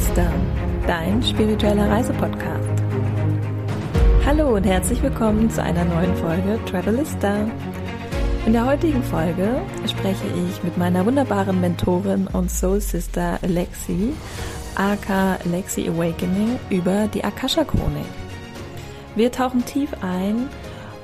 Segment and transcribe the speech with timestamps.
[0.00, 0.32] Travelista,
[0.86, 2.68] dein spiritueller Reisepodcast.
[4.24, 7.46] Hallo und herzlich willkommen zu einer neuen Folge Travelista.
[8.46, 14.14] In der heutigen Folge spreche ich mit meiner wunderbaren Mentorin und Soul Sister Lexi,
[14.74, 18.06] aka Lexi Awakening, über die Akasha Chronik.
[19.16, 20.48] Wir tauchen tief ein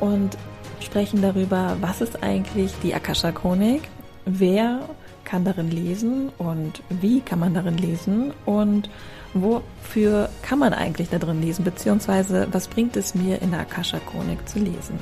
[0.00, 0.38] und
[0.80, 3.82] sprechen darüber, was ist eigentlich die Akasha Chronik,
[4.24, 4.80] wer
[5.26, 8.88] kann darin lesen und wie kann man darin lesen und
[9.34, 13.98] wofür kann man eigentlich da drin lesen, beziehungsweise was bringt es mir in der Akasha
[13.98, 14.98] Chronik zu lesen.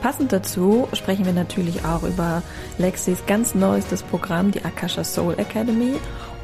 [0.00, 2.42] Passend dazu sprechen wir natürlich auch über
[2.76, 5.94] Lexis ganz neuestes Programm, die Akasha Soul Academy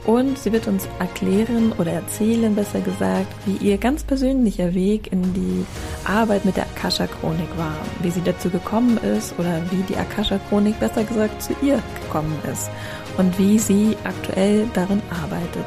[0.06, 5.34] und sie wird uns erklären oder erzählen, besser gesagt, wie ihr ganz persönlicher Weg in
[5.34, 5.66] die
[6.04, 11.04] Arbeit mit der Akasha-Chronik war, wie sie dazu gekommen ist oder wie die Akasha-Chronik besser
[11.04, 12.70] gesagt zu ihr gekommen ist.
[13.18, 15.66] Und wie sie aktuell darin arbeitet.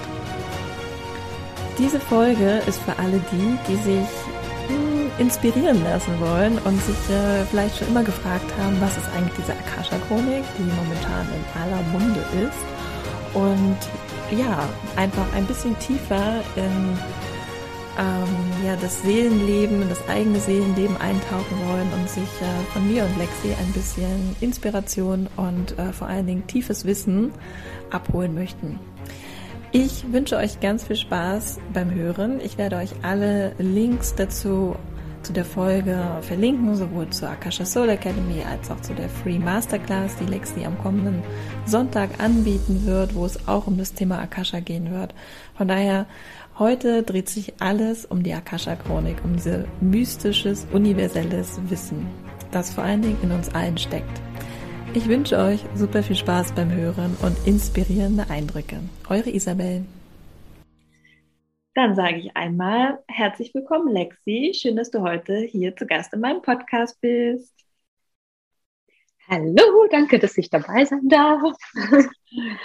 [1.77, 4.09] Diese Folge ist für alle die, die sich
[4.67, 9.38] hm, inspirieren lassen wollen und sich äh, vielleicht schon immer gefragt haben, was ist eigentlich
[9.38, 12.73] diese Akasha-Chronik, die momentan in aller Munde ist.
[13.33, 13.77] Und
[14.31, 16.97] ja, einfach ein bisschen tiefer in
[17.99, 23.17] ähm, ja, das Seelenleben, das eigene Seelenleben eintauchen wollen und sich äh, von mir und
[23.17, 27.31] Lexi ein bisschen Inspiration und äh, vor allen Dingen tiefes Wissen
[27.91, 28.79] abholen möchten.
[29.71, 32.39] Ich wünsche euch ganz viel Spaß beim Hören.
[32.41, 34.75] Ich werde euch alle Links dazu
[35.23, 40.17] zu der Folge verlinken, sowohl zur Akasha Soul Academy als auch zu der Free Masterclass,
[40.17, 41.23] die Lexi am kommenden
[41.66, 45.16] Sonntag anbieten wird, wo es auch um das Thema Akasha gehen wird.
[45.55, 46.05] Von daher,
[46.59, 52.05] heute dreht sich alles um die Akasha Chronik, um diese mystisches, universelles Wissen,
[52.51, 54.21] das vor allen Dingen in uns allen steckt.
[54.94, 58.77] Ich wünsche euch super viel Spaß beim Hören und inspirierende Eindrücke.
[59.09, 59.85] Eure Isabel.
[61.75, 64.53] Dann sage ich einmal herzlich willkommen, Lexi.
[64.53, 67.51] Schön, dass du heute hier zu Gast in meinem Podcast bist.
[69.28, 71.41] Hallo, danke, dass ich dabei sein darf.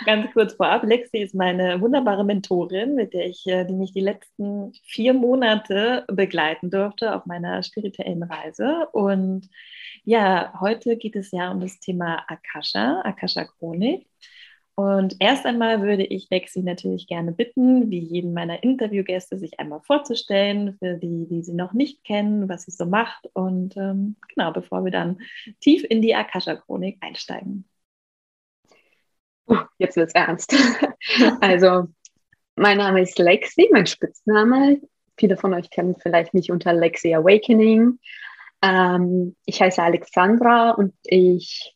[0.05, 4.01] Ganz kurz vorab, Lexi ist meine wunderbare Mentorin, mit der ich, äh, die mich die
[4.01, 8.89] letzten vier Monate begleiten durfte auf meiner spirituellen Reise.
[8.93, 9.49] Und
[10.05, 14.07] ja, heute geht es ja um das Thema Akasha, Akasha Chronik.
[14.79, 19.81] Und erst einmal würde ich Lexi natürlich gerne bitten, wie jeden meiner Interviewgäste, sich einmal
[19.81, 23.29] vorzustellen, für die, die sie noch nicht kennen, was sie so macht.
[23.33, 25.21] Und ähm, genau, bevor wir dann
[25.59, 27.65] tief in die Akasha-Chronik einsteigen.
[29.79, 30.55] Jetzt wird es ernst.
[31.41, 31.89] also,
[32.55, 34.81] mein Name ist Lexi, mein Spitzname.
[35.19, 37.99] Viele von euch kennen vielleicht mich unter Lexi Awakening.
[38.63, 41.75] Ähm, ich heiße Alexandra und ich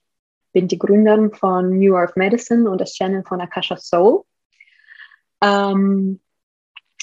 [0.52, 4.24] bin die Gründerin von New Earth Medicine und das Channel von Akasha Soul.
[5.42, 6.20] Ähm,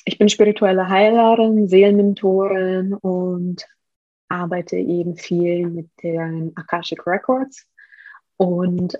[0.05, 3.65] ich bin spirituelle Heilerin, Seelenmentorin und
[4.29, 7.67] arbeite eben viel mit den Akashic Records
[8.37, 8.97] und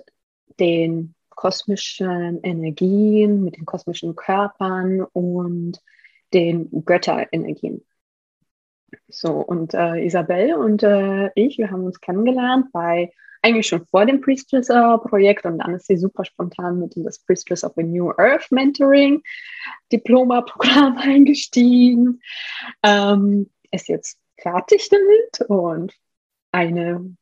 [0.58, 5.80] den kosmischen Energien, mit den kosmischen Körpern und
[6.34, 7.84] den Götterenergien.
[9.08, 13.12] So, und äh, Isabel und äh, ich, wir haben uns kennengelernt bei
[13.42, 17.64] eigentlich schon vor dem Priestess-Projekt und dann ist sie super spontan mit in das Priestess
[17.64, 19.22] of a New Earth Mentoring
[19.92, 22.20] Diploma-Programm eingestiegen.
[22.82, 25.94] Ähm, ist jetzt fertig damit und
[26.52, 27.16] eine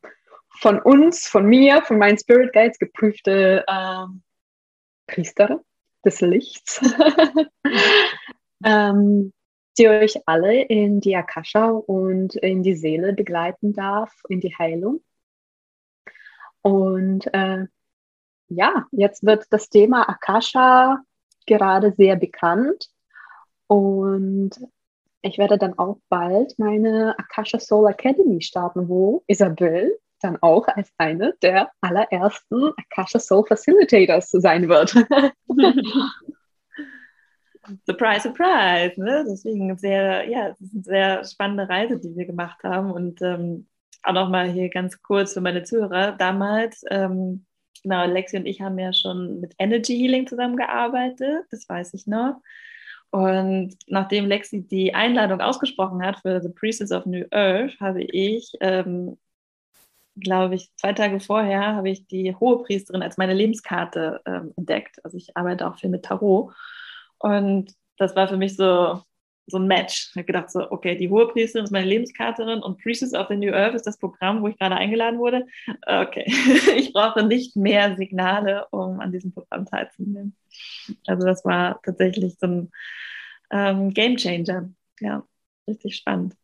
[0.61, 4.23] von uns, von mir, von meinen Spirit Guides geprüfte ähm,
[5.07, 5.61] Priesterin
[6.05, 6.81] des Lichts,
[8.65, 9.33] ähm,
[9.79, 15.01] die euch alle in die Akasha und in die Seele begleiten darf, in die Heilung.
[16.63, 17.67] Und äh,
[18.49, 21.01] ja, jetzt wird das Thema Akasha
[21.47, 22.89] gerade sehr bekannt
[23.67, 24.51] und
[25.23, 30.91] ich werde dann auch bald meine Akasha Soul Academy starten, wo Isabel dann auch als
[30.99, 34.95] eine der allerersten Akasha Soul Facilitators sein wird.
[37.87, 39.01] surprise, surprise.
[39.01, 39.25] Ne?
[39.29, 43.67] Deswegen sehr, ja, es ist eine sehr spannende Reise, die wir gemacht haben und ähm,
[44.03, 46.13] auch nochmal hier ganz kurz für meine Zuhörer.
[46.13, 47.47] Damals, ähm,
[47.83, 52.41] genau, Lexi und ich haben ja schon mit Energy Healing zusammengearbeitet, das weiß ich noch.
[53.11, 58.53] Und nachdem Lexi die Einladung ausgesprochen hat für The Priestess of New Earth, habe ich,
[58.61, 59.19] ähm,
[60.17, 65.03] glaube ich, zwei Tage vorher habe ich die Hohe Priesterin als meine Lebenskarte ähm, entdeckt.
[65.05, 66.53] Also ich arbeite auch viel mit Tarot.
[67.19, 69.03] Und das war für mich so,
[69.49, 70.09] so ein Match.
[70.11, 73.37] Ich habe gedacht, so, okay, die hohe Priesterin ist meine Lebenskarterin und Priestess of the
[73.37, 75.47] New Earth ist das Programm, wo ich gerade eingeladen wurde.
[75.87, 76.25] Okay,
[76.77, 80.37] ich brauche nicht mehr Signale, um an diesem Programm teilzunehmen.
[81.07, 82.71] Also das war tatsächlich so ein
[83.51, 84.71] ähm, Game Changer.
[85.01, 85.25] Ja,
[85.67, 86.35] richtig spannend.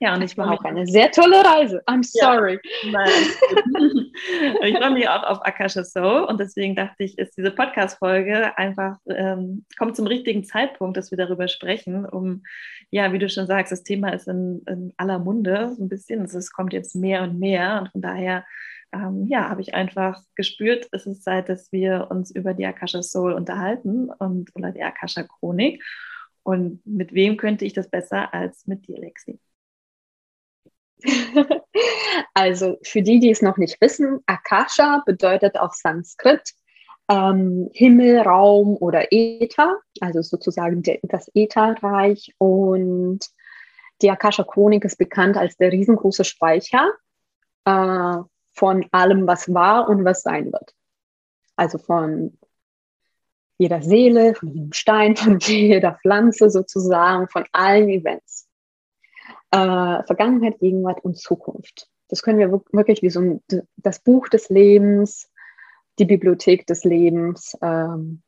[0.00, 1.82] Ja, und ich war auch eine sehr tolle Reise.
[1.86, 2.60] I'm sorry.
[2.82, 3.04] Ja,
[4.64, 8.98] ich freue mich auch auf Akasha Soul und deswegen dachte ich, ist diese Podcast-Folge einfach,
[9.08, 12.44] ähm, kommt zum richtigen Zeitpunkt, dass wir darüber sprechen, um,
[12.90, 16.24] ja, wie du schon sagst, das Thema ist in, in aller Munde so ein bisschen.
[16.24, 18.44] Es kommt jetzt mehr und mehr und von daher,
[18.92, 23.02] ähm, ja, habe ich einfach gespürt, es ist Zeit, dass wir uns über die Akasha
[23.02, 25.82] Soul unterhalten und oder die Akasha Chronik.
[26.44, 29.38] Und mit wem könnte ich das besser als mit dir, Lexi?
[32.34, 36.54] also für die, die es noch nicht wissen, Akasha bedeutet auf Sanskrit
[37.08, 42.34] ähm, Himmel, Raum oder Äther, also sozusagen das Ätherreich.
[42.38, 43.20] Und
[44.02, 46.92] die Akasha-Chronik ist bekannt als der riesengroße Speicher
[47.64, 48.16] äh,
[48.52, 50.74] von allem, was war und was sein wird.
[51.56, 52.38] Also von
[53.56, 58.47] jeder Seele, von jedem Stein, von jeder Pflanze sozusagen, von allen Events
[59.50, 61.88] äh, Vergangenheit, Gegenwart und Zukunft.
[62.08, 63.42] Das können wir wirklich wie so ein,
[63.76, 65.30] das Buch des Lebens,
[65.98, 68.22] die Bibliothek des Lebens ähm,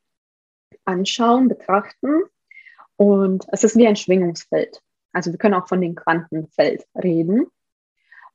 [0.84, 2.22] anschauen, betrachten.
[2.96, 4.82] Und es ist wie ein Schwingungsfeld.
[5.12, 7.46] Also wir können auch von dem Quantenfeld reden.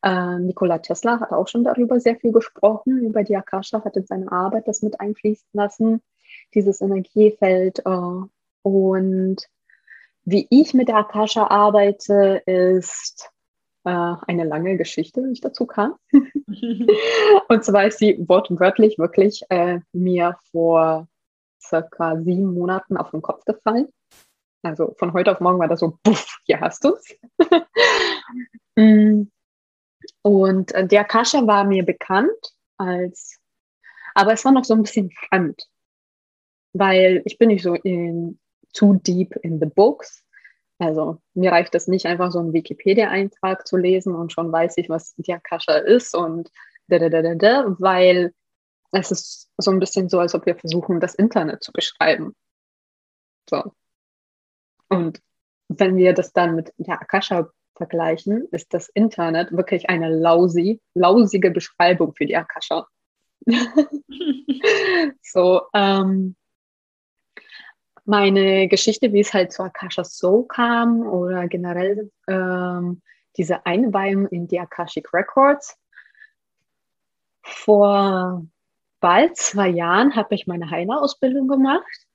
[0.02, 4.06] Äh, Nikola Tesla hat auch schon darüber sehr viel gesprochen, über die Akasha, hat in
[4.06, 6.02] seiner Arbeit das mit einfließen lassen,
[6.54, 7.80] dieses Energiefeld.
[7.86, 8.26] Äh,
[8.64, 9.48] und
[10.26, 13.30] wie ich mit der Akasha arbeite, ist
[13.86, 13.90] äh,
[14.28, 15.96] eine lange Geschichte, wie ich dazu kam.
[16.12, 21.08] und zwar ist sie wortwörtlich wirklich äh, mir vor
[21.62, 23.88] circa sieben Monaten auf den Kopf gefallen.
[24.64, 27.18] Also von heute auf morgen war das so, puff, hier hast du es.
[28.78, 29.30] Mm.
[30.22, 32.30] und äh, der Akasha war mir bekannt
[32.78, 33.40] als,
[34.14, 35.70] aber es war noch so ein bisschen fremd,
[36.74, 38.38] weil ich bin nicht so in
[38.76, 40.24] too deep in the books.
[40.78, 44.90] Also mir reicht es nicht einfach so einen Wikipedia-Eintrag zu lesen und schon weiß ich,
[44.90, 46.52] was die Akasha ist und
[46.88, 48.34] da, da, da, da, da, weil
[48.92, 52.36] es ist so ein bisschen so, als ob wir versuchen, das Internet zu beschreiben.
[53.50, 53.64] So.
[54.90, 55.22] Und
[55.70, 61.52] wenn wir das dann mit der Akasha vergleichen, ist das Internet wirklich eine lausi, lausige
[61.52, 62.88] Beschreibung für die Akasha.
[65.22, 66.36] so, ähm,
[68.06, 73.02] meine Geschichte, wie es halt zu Akasha Soul kam oder generell ähm,
[73.38, 75.78] diese Einweihung in die Akashic Records.
[77.42, 78.46] Vor
[79.00, 82.08] bald zwei Jahren habe ich meine Heilerausbildung gemacht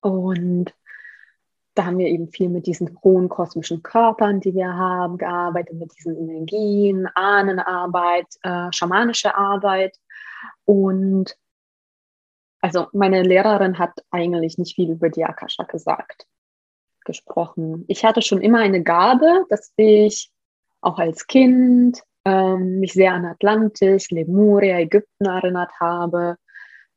[0.00, 0.74] und
[1.74, 5.96] da haben wir eben viel mit diesen hohen kosmischen Körpern, die wir haben, gearbeitet, mit
[5.96, 9.98] diesen Energien, Ahnenarbeit, äh, schamanische Arbeit.
[10.64, 11.36] Und
[12.64, 16.26] also meine Lehrerin hat eigentlich nicht viel über die Akasha gesagt,
[17.04, 17.84] gesprochen.
[17.88, 20.30] Ich hatte schon immer eine Gabe, dass ich
[20.80, 26.38] auch als Kind ähm, mich sehr an Atlantis, Lemuria, Ägypten erinnert habe.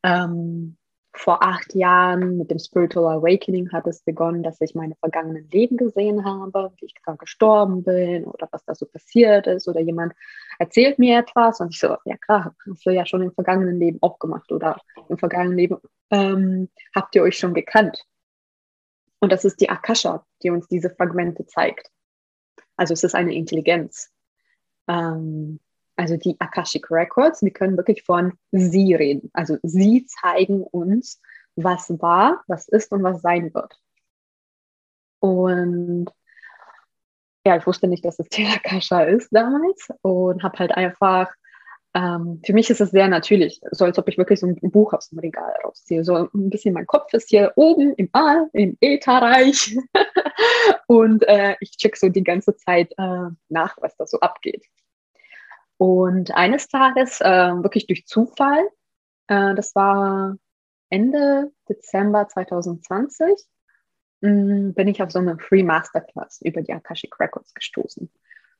[0.04, 0.78] Ähm,
[1.18, 5.78] vor acht Jahren mit dem Spiritual Awakening hat es begonnen, dass ich meine vergangenen Leben
[5.78, 10.14] gesehen habe, wie ich gerade gestorben bin oder was da so passiert ist oder jemand
[10.60, 14.00] erzählt mir etwas und ich so, ja klar, hast du ja schon im vergangenen Leben
[14.02, 15.78] auch gemacht oder im vergangenen Leben
[16.12, 18.06] ähm, habt ihr euch schon gekannt.
[19.20, 21.90] Und das ist die Akasha, die uns diese Fragmente zeigt.
[22.76, 24.12] Also es ist eine Intelligenz.
[24.88, 25.60] Ähm,
[25.98, 29.30] also die Akashic Records, wir können wirklich von sie reden.
[29.34, 31.20] Also sie zeigen uns,
[31.56, 33.80] was war, was ist und was sein wird.
[35.20, 36.08] Und
[37.46, 41.32] ja, ich wusste nicht, dass es die Akasha ist damals und habe halt einfach,
[41.96, 44.94] ähm, für mich ist es sehr natürlich, so als ob ich wirklich so ein Buch
[44.94, 46.04] aus dem Regal rausziehe.
[46.04, 49.78] So ein bisschen mein Kopf ist hier oben im All, im Ätherreich
[50.88, 54.64] und äh, ich check so die ganze Zeit äh, nach, was da so abgeht.
[55.78, 58.68] Und eines Tages, äh, wirklich durch Zufall,
[59.28, 60.36] äh, das war
[60.90, 63.28] Ende Dezember 2020,
[64.22, 68.12] mh, mm, bin ich auf so eine Free Masterclass über die Akashic Records gestoßen.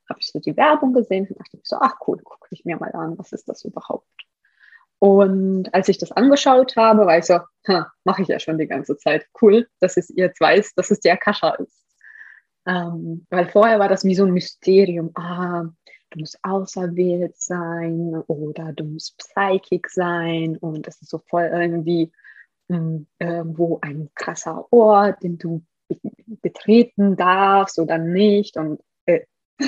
[0.08, 2.92] Habe ich so die Werbung gesehen und dachte so, ach cool, gucke ich mir mal
[2.92, 4.06] an, was ist das überhaupt?
[5.00, 7.38] Und als ich das angeschaut habe, war ich so,
[8.04, 9.26] mache ich ja schon die ganze Zeit.
[9.40, 11.84] Cool, dass es jetzt weiß, dass es die Akasha ist.
[12.66, 15.12] Ähm, weil vorher war das wie so ein Mysterium.
[15.14, 15.66] Ah,
[16.10, 22.12] du musst auserwählt sein oder du musst Psychic sein und das ist so voll irgendwie
[22.68, 25.62] hm, irgendwo ein krasser Ort, den du
[26.42, 28.56] betreten darfst oder nicht.
[28.56, 29.20] Und äh.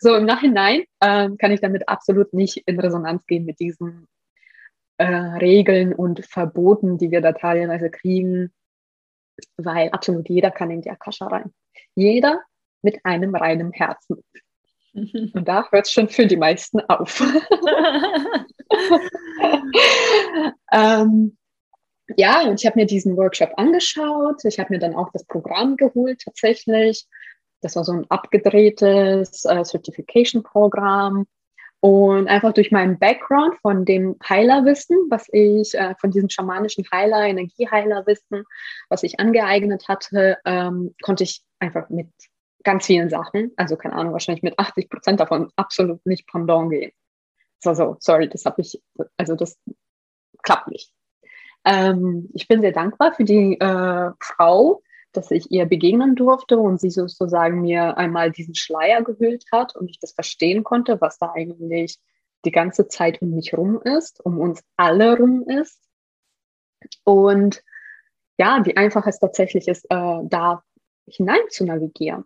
[0.00, 4.06] so im Nachhinein äh, kann ich damit absolut nicht in Resonanz gehen mit diesen
[4.98, 8.52] äh, Regeln und Verboten, die wir da teilweise kriegen,
[9.56, 11.52] weil absolut jeder kann in die Akasha rein.
[11.94, 12.40] Jeder
[12.82, 14.22] mit einem reinen Herzen.
[14.96, 17.20] Und da hört es schon für die meisten auf.
[20.72, 21.36] ähm,
[22.16, 24.44] ja, und ich habe mir diesen Workshop angeschaut.
[24.44, 27.06] Ich habe mir dann auch das Programm geholt tatsächlich.
[27.60, 31.26] Das war so ein abgedrehtes äh, Certification-Programm.
[31.80, 37.26] Und einfach durch meinen Background von dem Heilerwissen, was ich, äh, von diesem schamanischen Heiler,
[37.26, 38.44] Energieheilerwissen,
[38.88, 42.08] was ich angeeignet hatte, ähm, konnte ich einfach mit
[42.66, 46.90] ganz vielen Sachen, also keine Ahnung, wahrscheinlich mit 80 Prozent davon absolut nicht pendant gehen.
[47.60, 48.82] So, so, sorry, das habe ich,
[49.16, 49.56] also das
[50.42, 50.92] klappt nicht.
[51.64, 54.82] Ähm, ich bin sehr dankbar für die äh, Frau,
[55.12, 59.88] dass ich ihr begegnen durfte und sie sozusagen mir einmal diesen Schleier gehüllt hat und
[59.88, 61.98] ich das verstehen konnte, was da eigentlich
[62.44, 65.80] die ganze Zeit um mich rum ist, um uns alle rum ist.
[67.04, 67.62] Und
[68.38, 70.64] ja, wie einfach es tatsächlich ist, äh, da
[71.06, 72.24] hinein zu navigieren.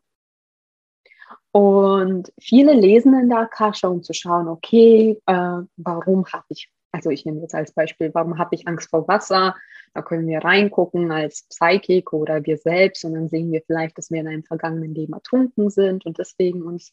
[1.53, 7.11] Und viele lesen in der Akasha, um zu schauen, okay, äh, warum habe ich also
[7.11, 9.55] ich nehme jetzt als Beispiel, warum habe ich Angst vor Wasser?
[9.95, 14.11] Da können wir reingucken als Psychic oder wir selbst und dann sehen wir vielleicht, dass
[14.11, 16.93] wir in einem vergangenen Leben ertrunken sind und deswegen uns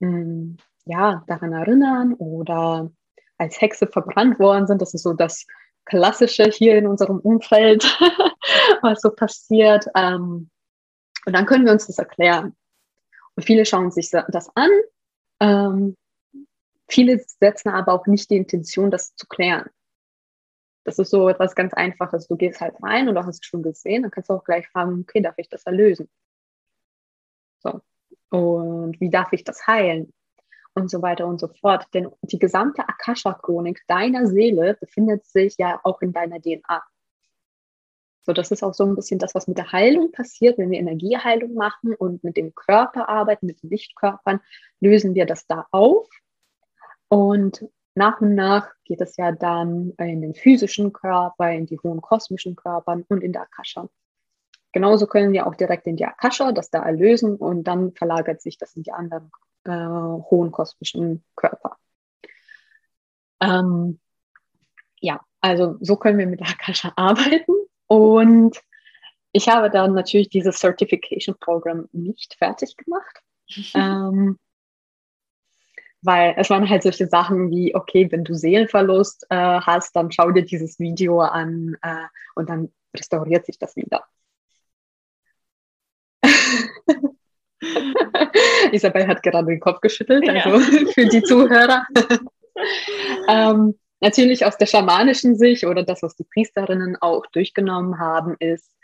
[0.00, 2.90] mh, hm, ja, daran erinnern oder
[3.38, 4.80] als Hexe verbrannt worden sind.
[4.80, 5.46] Das ist so das
[5.84, 7.84] Klassische hier in unserem Umfeld,
[8.82, 9.86] was so passiert.
[9.94, 10.50] Ähm,
[11.26, 12.54] und dann können wir uns das erklären.
[13.38, 14.70] Viele schauen sich das an,
[15.40, 15.96] ähm,
[16.88, 19.68] Viele setzen aber auch nicht die Intention, das zu klären.
[20.84, 22.28] Das ist so etwas ganz Einfaches.
[22.28, 24.68] Du gehst halt rein und du hast es schon gesehen, dann kannst du auch gleich
[24.68, 26.08] fragen, okay, darf ich das erlösen?
[27.58, 27.80] So.
[28.30, 30.12] Und wie darf ich das heilen?
[30.74, 31.86] Und so weiter und so fort.
[31.94, 36.84] Denn die gesamte Akasha-Chronik deiner Seele befindet sich ja auch in deiner DNA.
[38.26, 40.80] So, das ist auch so ein bisschen das, was mit der Heilung passiert, wenn wir
[40.80, 44.40] Energieheilung machen und mit dem Körper arbeiten, mit den Lichtkörpern,
[44.80, 46.08] lösen wir das da auf
[47.08, 47.64] und
[47.94, 52.56] nach und nach geht es ja dann in den physischen Körper, in die hohen kosmischen
[52.56, 53.88] Körpern und in der Akasha.
[54.72, 58.58] Genauso können wir auch direkt in die Akasha das da erlösen und dann verlagert sich
[58.58, 59.30] das in die anderen
[59.62, 61.76] äh, hohen kosmischen Körper.
[63.40, 64.00] Ähm,
[64.98, 67.52] ja, also so können wir mit der Akasha arbeiten
[67.86, 68.56] und
[69.32, 73.20] ich habe dann natürlich dieses Certification Program nicht fertig gemacht.
[73.74, 74.38] ähm,
[76.02, 80.30] weil es waren halt solche Sachen wie, okay, wenn du Seelenverlust äh, hast, dann schau
[80.30, 84.04] dir dieses Video an äh, und dann restauriert sich das wieder.
[88.72, 90.88] Isabel hat gerade den Kopf geschüttelt, also ja.
[90.94, 91.86] für die Zuhörer.
[93.28, 98.76] ähm, natürlich aus der schamanischen Sicht oder das, was die Priesterinnen auch durchgenommen haben, ist,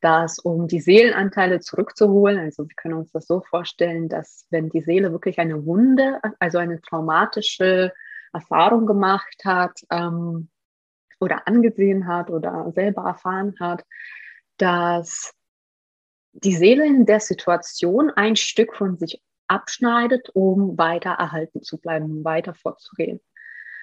[0.00, 4.80] dass um die Seelenanteile zurückzuholen, also wir können uns das so vorstellen, dass wenn die
[4.80, 7.92] Seele wirklich eine Wunde, also eine traumatische
[8.32, 10.48] Erfahrung gemacht hat ähm,
[11.18, 13.84] oder angesehen hat oder selber erfahren hat,
[14.56, 15.34] dass
[16.32, 22.24] die Seele in der Situation ein Stück von sich abschneidet, um weiter erhalten zu bleiben,
[22.24, 23.20] weiter vorzugehen.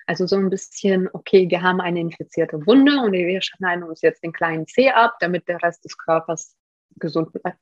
[0.07, 4.23] Also so ein bisschen, okay, wir haben eine infizierte Wunde und wir schneiden uns jetzt
[4.23, 6.55] den kleinen Zeh ab, damit der Rest des Körpers
[6.95, 7.59] gesund bleibt.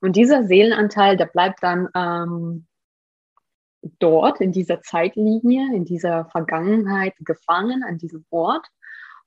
[0.00, 2.66] Und dieser Seelenanteil, der bleibt dann ähm,
[3.98, 8.66] dort in dieser Zeitlinie, in dieser Vergangenheit gefangen an diesem Ort.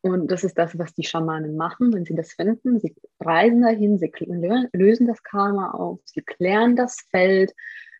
[0.01, 2.79] Und das ist das, was die Schamanen machen, wenn sie das finden.
[2.79, 4.11] Sie reisen dahin, sie
[4.73, 7.53] lösen das Karma auf, sie klären das Feld,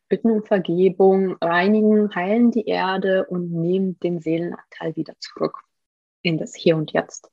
[0.09, 5.59] bitten um Vergebung, reinigen, heilen die Erde und nehmen den Seelenanteil wieder zurück
[6.21, 7.29] in das Hier und Jetzt.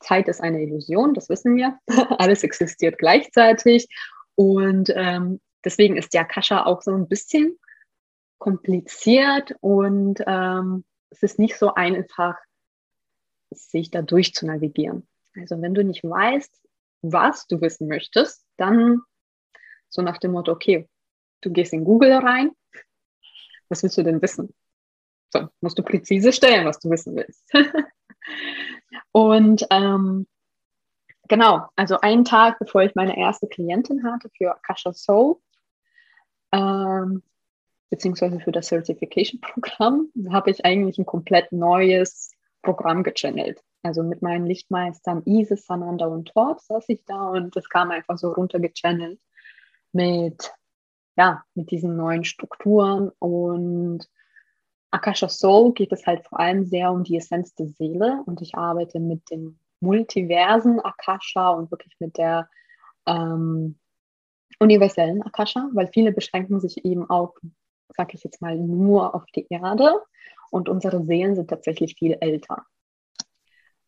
[0.00, 1.78] Zeit ist eine Illusion, das wissen wir.
[2.18, 3.88] Alles existiert gleichzeitig.
[4.34, 7.58] Und ähm, deswegen ist die Akasha auch so ein bisschen
[8.38, 12.36] kompliziert und ähm, es ist nicht so einfach,
[13.50, 15.08] sich da durch zu navigieren.
[15.36, 16.60] Also wenn du nicht weißt,
[17.02, 19.00] was du wissen möchtest, dann
[19.88, 20.88] so nach dem Motto, okay,
[21.44, 22.52] Du gehst in Google rein.
[23.68, 24.54] Was willst du denn wissen?
[25.30, 27.44] So, musst du präzise stellen, was du wissen willst.
[29.12, 30.26] und ähm,
[31.28, 35.36] genau, also einen Tag bevor ich meine erste Klientin hatte für Akasha Soul,
[36.52, 37.22] ähm,
[37.90, 42.32] beziehungsweise für das Certification-Programm, habe ich eigentlich ein komplett neues
[42.62, 43.62] Programm gechannelt.
[43.82, 48.16] Also mit meinen Lichtmeistern Isis, Sananda und Torb saß ich da und das kam einfach
[48.16, 49.20] so runtergechannelt
[49.92, 50.54] mit,
[51.16, 54.08] ja, mit diesen neuen Strukturen und
[54.90, 58.54] Akasha Soul geht es halt vor allem sehr um die Essenz der Seele und ich
[58.54, 62.48] arbeite mit dem multiversen Akasha und wirklich mit der
[63.06, 63.78] ähm,
[64.60, 67.34] universellen Akasha, weil viele beschränken sich eben auch,
[67.96, 70.00] sag ich jetzt mal, nur auf die Erde
[70.50, 72.64] und unsere Seelen sind tatsächlich viel älter.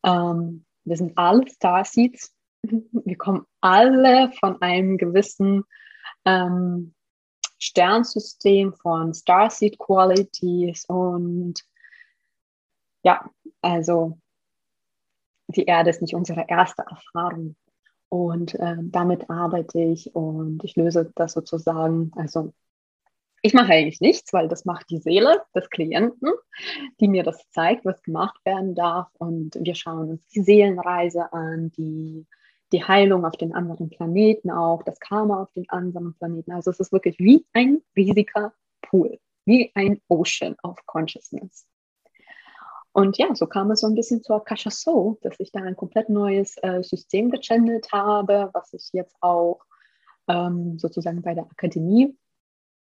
[0.05, 5.63] Ähm, wir sind alle Starseeds, wir kommen alle von einem gewissen
[6.25, 6.96] ähm,
[7.59, 11.63] Sternsystem von Starseed Qualities und
[13.03, 13.31] ja,
[13.63, 14.19] also
[15.49, 17.57] die Erde ist nicht unsere erste Erfahrung.
[18.09, 22.53] Und äh, damit arbeite ich und ich löse das sozusagen, also
[23.43, 26.33] ich mache eigentlich nichts, weil das macht die Seele des Klienten,
[27.01, 29.09] die mir das zeigt, was gemacht werden darf.
[29.19, 32.27] Und wir schauen uns die Seelenreise an, die
[32.73, 36.53] die Heilung auf den anderen Planeten auch, das Karma auf den anderen Planeten.
[36.53, 41.67] Also es ist wirklich wie ein riesiger Pool, wie ein Ocean of Consciousness.
[42.93, 45.77] Und ja, so kam es so ein bisschen zu Akasha Soul, dass ich da ein
[45.77, 49.61] komplett neues äh, System gechannelt habe, was ich jetzt auch
[50.29, 52.17] ähm, sozusagen bei der Akademie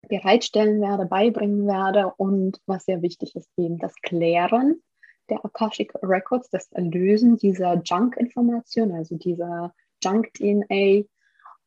[0.07, 2.13] bereitstellen werde, beibringen werde.
[2.15, 4.81] Und was sehr wichtig ist, eben das Klären
[5.29, 11.05] der Akashic Records, das Erlösen dieser Junk-Information, also dieser Junk-DNA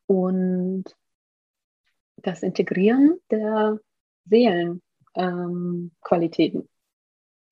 [0.07, 0.83] und
[2.17, 3.79] das Integrieren der
[4.25, 6.61] Seelenqualitäten.
[6.61, 6.69] Ähm,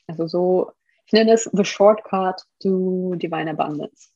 [0.08, 0.72] also so,
[1.06, 4.10] ich nenne es The Shortcut to Divine Abundance.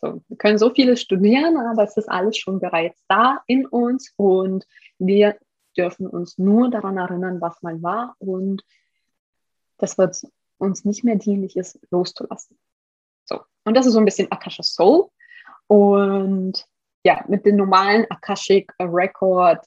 [0.00, 4.12] So, wir können so vieles studieren, aber es ist alles schon bereits da in uns
[4.16, 4.66] und
[4.98, 5.38] wir
[5.76, 8.62] dürfen uns nur daran erinnern, was mal war und
[9.78, 10.22] das wird
[10.58, 12.58] uns nicht mehr dienlich ist, loszulassen.
[13.24, 13.40] So.
[13.64, 15.08] Und das ist so ein bisschen Akasha Soul.
[15.66, 16.66] Und
[17.04, 19.64] ja, mit den normalen Akashic Record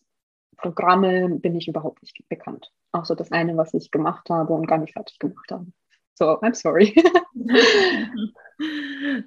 [0.57, 2.71] Programmen bin ich überhaupt nicht bekannt.
[2.91, 5.67] Außer das eine, was ich gemacht habe und gar nicht fertig gemacht habe.
[6.15, 6.95] So, I'm sorry.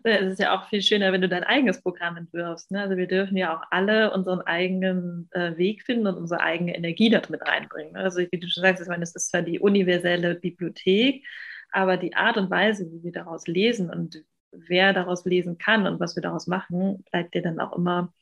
[0.03, 2.71] Es ist ja auch viel schöner, wenn du dein eigenes Programm entwirfst.
[2.73, 2.81] Ne?
[2.81, 7.11] Also wir dürfen ja auch alle unseren eigenen äh, Weg finden und unsere eigene Energie
[7.11, 7.93] dort mit reinbringen.
[7.93, 8.01] Ne?
[8.01, 11.25] Also wie du schon sagst, ich meine, es ist zwar die universelle Bibliothek,
[11.73, 16.01] aber die Art und Weise, wie wir daraus lesen und wer daraus lesen kann und
[16.01, 18.13] was wir daraus machen, bleibt dir dann auch immer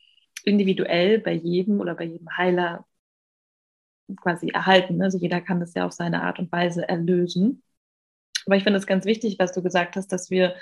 [0.43, 2.85] individuell bei jedem oder bei jedem Heiler
[4.17, 5.01] quasi erhalten.
[5.01, 7.63] Also jeder kann das ja auf seine Art und Weise erlösen.
[8.45, 10.55] Aber ich finde es ganz wichtig, was du gesagt hast, dass wir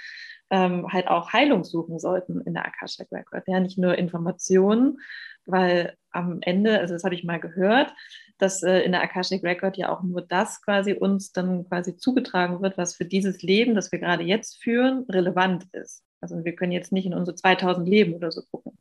[0.50, 3.44] ähm, halt auch Heilung suchen sollten in der Akashic Record.
[3.48, 5.00] Ja, nicht nur Informationen,
[5.46, 7.94] weil am Ende, also das habe ich mal gehört,
[8.38, 12.62] dass äh, in der Akashic Record ja auch nur das quasi uns dann quasi zugetragen
[12.62, 16.04] wird, was für dieses Leben, das wir gerade jetzt führen, relevant ist.
[16.22, 18.78] Also wir können jetzt nicht in unsere 2000 Leben oder so gucken,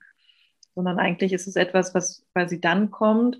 [0.74, 3.38] sondern eigentlich ist es etwas, was quasi dann kommt,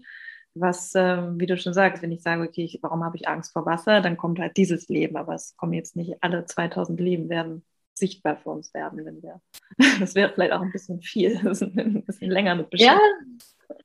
[0.55, 3.53] was, äh, wie du schon sagst, wenn ich sage, okay, ich, warum habe ich Angst
[3.53, 7.29] vor Wasser, dann kommt halt dieses Leben, aber es kommen jetzt nicht alle 2000 Leben
[7.29, 7.63] werden
[7.99, 9.41] sichtbar für uns werden, wenn wir.
[10.01, 13.01] Das wäre vielleicht auch ein bisschen viel, ein bisschen länger mit beschäftigen.
[13.01, 13.77] Ja,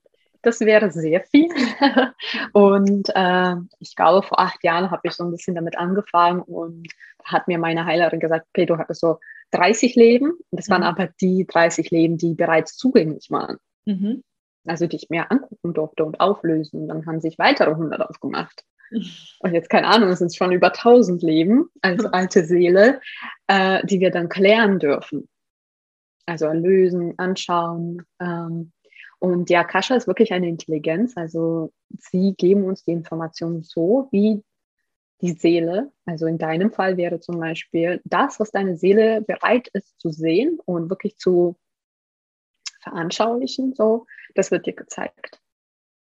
[0.42, 1.50] das wäre sehr viel.
[2.54, 6.88] Und äh, ich glaube, vor acht Jahren habe ich so ein bisschen damit angefangen und
[7.24, 9.20] hat mir meine Heilerin gesagt, okay, du hattest so
[9.52, 10.34] 30 Leben.
[10.50, 10.88] Das waren mhm.
[10.88, 13.58] aber die 30 Leben, die bereits zugänglich waren.
[13.86, 14.24] Mhm.
[14.66, 16.88] Also die ich mir angucken durfte und auflösen.
[16.88, 18.64] Dann haben sich weitere 100 aufgemacht
[19.40, 23.02] und jetzt keine Ahnung, es sind schon über 1000 Leben als alte Seele,
[23.48, 25.28] äh, die wir dann klären dürfen.
[26.26, 28.04] Also erlösen, anschauen.
[28.20, 28.72] Ähm,
[29.20, 31.16] und die Akasha ist wirklich eine Intelligenz.
[31.16, 34.44] Also sie geben uns die Informationen so, wie
[35.22, 40.00] die Seele, also in deinem Fall wäre zum Beispiel das, was deine Seele bereit ist
[40.00, 41.56] zu sehen und wirklich zu
[42.82, 45.41] veranschaulichen, so, das wird dir gezeigt.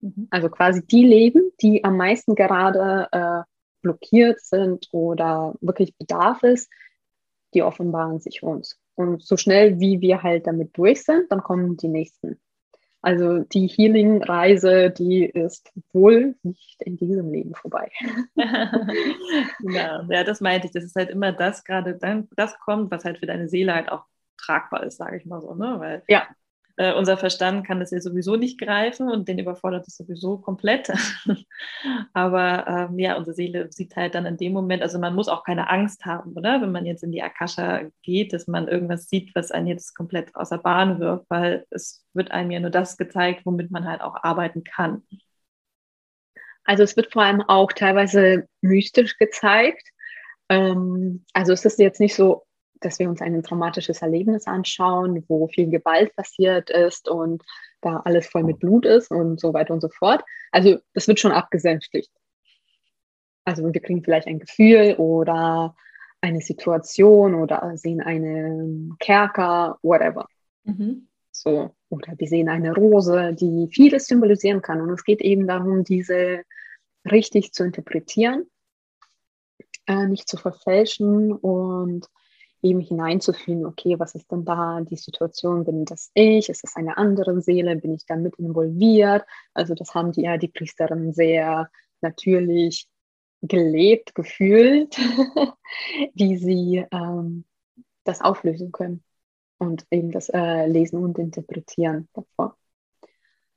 [0.01, 0.27] Mhm.
[0.29, 3.43] Also quasi die Leben, die am meisten gerade äh,
[3.81, 6.69] blockiert sind oder wirklich Bedarf ist,
[7.53, 8.79] die offenbaren sich uns.
[8.95, 12.39] Und so schnell wie wir halt damit durch sind, dann kommen die nächsten.
[13.03, 17.89] Also die Healing-Reise, die ist wohl nicht in diesem Leben vorbei.
[18.35, 20.73] ja, ja, das meinte ich.
[20.73, 23.91] Das ist halt immer das gerade, dann das kommt, was halt für deine Seele halt
[23.91, 24.05] auch
[24.37, 25.55] tragbar ist, sage ich mal so.
[25.55, 25.75] Ne?
[25.79, 26.27] Weil ja.
[26.77, 30.91] Äh, unser Verstand kann das ja sowieso nicht greifen und den überfordert es sowieso komplett.
[32.13, 35.43] Aber ähm, ja, unsere Seele sieht halt dann in dem Moment, also man muss auch
[35.43, 36.61] keine Angst haben, oder?
[36.61, 40.35] Wenn man jetzt in die Akasha geht, dass man irgendwas sieht, was einen jetzt komplett
[40.35, 44.15] außer Bahn wirft, weil es wird einem ja nur das gezeigt, womit man halt auch
[44.23, 45.03] arbeiten kann.
[46.63, 49.89] Also es wird vor allem auch teilweise mystisch gezeigt.
[50.49, 52.43] Ähm, also es ist jetzt nicht so,
[52.81, 57.43] dass wir uns ein traumatisches Erlebnis anschauen, wo viel Gewalt passiert ist und
[57.81, 60.23] da alles voll mit Blut ist und so weiter und so fort.
[60.51, 62.11] Also das wird schon abgesänftigt.
[63.45, 65.75] Also wir kriegen vielleicht ein Gefühl oder
[66.21, 70.27] eine Situation oder sehen einen Kerker, whatever.
[70.63, 71.07] Mhm.
[71.31, 74.81] So, oder wir sehen eine Rose, die vieles symbolisieren kann.
[74.81, 76.43] Und es geht eben darum, diese
[77.09, 78.45] richtig zu interpretieren,
[79.87, 82.07] äh, nicht zu verfälschen und
[82.61, 85.65] eben hineinzufühlen, okay, was ist denn da die Situation?
[85.65, 86.49] Bin das ich?
[86.49, 87.75] Ist das eine andere Seele?
[87.75, 89.25] Bin ich da mit involviert?
[89.53, 91.69] Also das haben die ja die Priesterinnen sehr
[92.01, 92.87] natürlich
[93.41, 94.97] gelebt, gefühlt,
[96.13, 97.45] wie sie ähm,
[98.03, 99.03] das auflösen können
[99.57, 102.57] und eben das äh, Lesen und Interpretieren davor.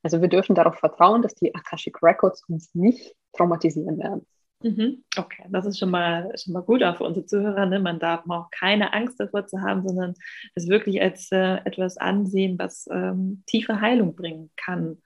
[0.03, 4.27] Also wir dürfen darauf vertrauen, dass die Akashic Records uns nicht traumatisieren werden.
[4.65, 5.05] Mhm.
[5.19, 7.67] Okay, das ist schon mal, schon mal gut auch für unsere Zuhörer.
[7.67, 7.81] Ne?
[7.81, 10.15] Man darf auch keine Angst davor zu haben, sondern
[10.55, 15.03] es wirklich als äh, etwas ansehen, was ähm, tiefe Heilung bringen kann,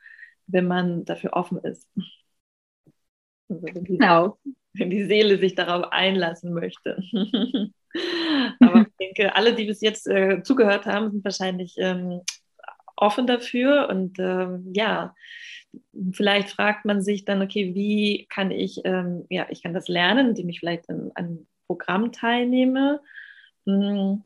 [0.46, 1.88] wenn man dafür offen ist.
[3.48, 4.38] Also wenn die, genau.
[4.74, 7.02] Wenn die Seele sich darauf einlassen möchte.
[8.60, 12.20] Aber ich denke, alle, die bis jetzt äh, zugehört haben, sind wahrscheinlich ähm,
[12.98, 15.14] offen dafür und ähm, ja,
[16.12, 20.28] vielleicht fragt man sich dann, okay, wie kann ich, ähm, ja, ich kann das lernen,
[20.28, 23.00] indem ich vielleicht an einem Programm teilnehme.
[23.66, 24.24] Hm,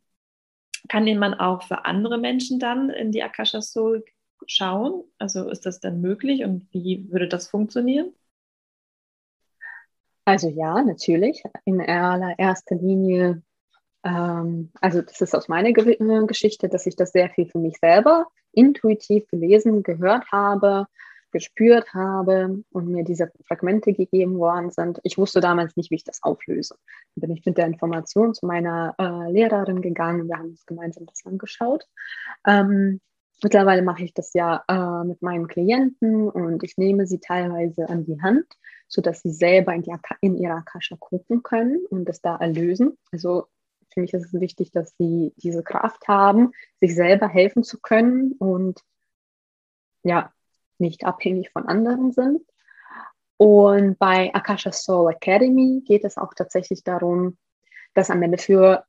[0.88, 4.04] kann den man auch für andere Menschen dann in die Akasha Soul
[4.46, 5.04] schauen?
[5.18, 8.12] Also ist das dann möglich und wie würde das funktionieren?
[10.24, 11.42] Also ja, natürlich.
[11.64, 13.42] In allererster Linie,
[14.04, 17.76] ähm, also das ist aus meiner äh, Geschichte, dass ich das sehr viel für mich
[17.78, 20.86] selber intuitiv gelesen, gehört habe
[21.32, 25.00] gespürt habe und mir diese Fragmente gegeben worden sind.
[25.02, 26.76] Ich wusste damals nicht, wie ich das auflöse.
[27.16, 30.28] Dann bin ich mit der Information zu meiner äh, Lehrerin gegangen.
[30.28, 31.88] Wir haben uns gemeinsam das angeschaut.
[32.46, 33.00] Ähm,
[33.42, 38.04] mittlerweile mache ich das ja äh, mit meinen Klienten und ich nehme sie teilweise an
[38.04, 38.46] die Hand,
[38.86, 42.98] sodass sie selber in, die, in ihrer Akasha gucken können und das da erlösen.
[43.10, 43.46] Also
[43.92, 48.32] für mich ist es wichtig, dass sie diese Kraft haben, sich selber helfen zu können
[48.38, 48.80] und
[50.02, 50.32] ja,
[50.78, 52.42] nicht abhängig von anderen sind.
[53.36, 57.36] Und bei Akasha Soul Academy geht es auch tatsächlich darum,
[57.94, 58.84] dass am Ende für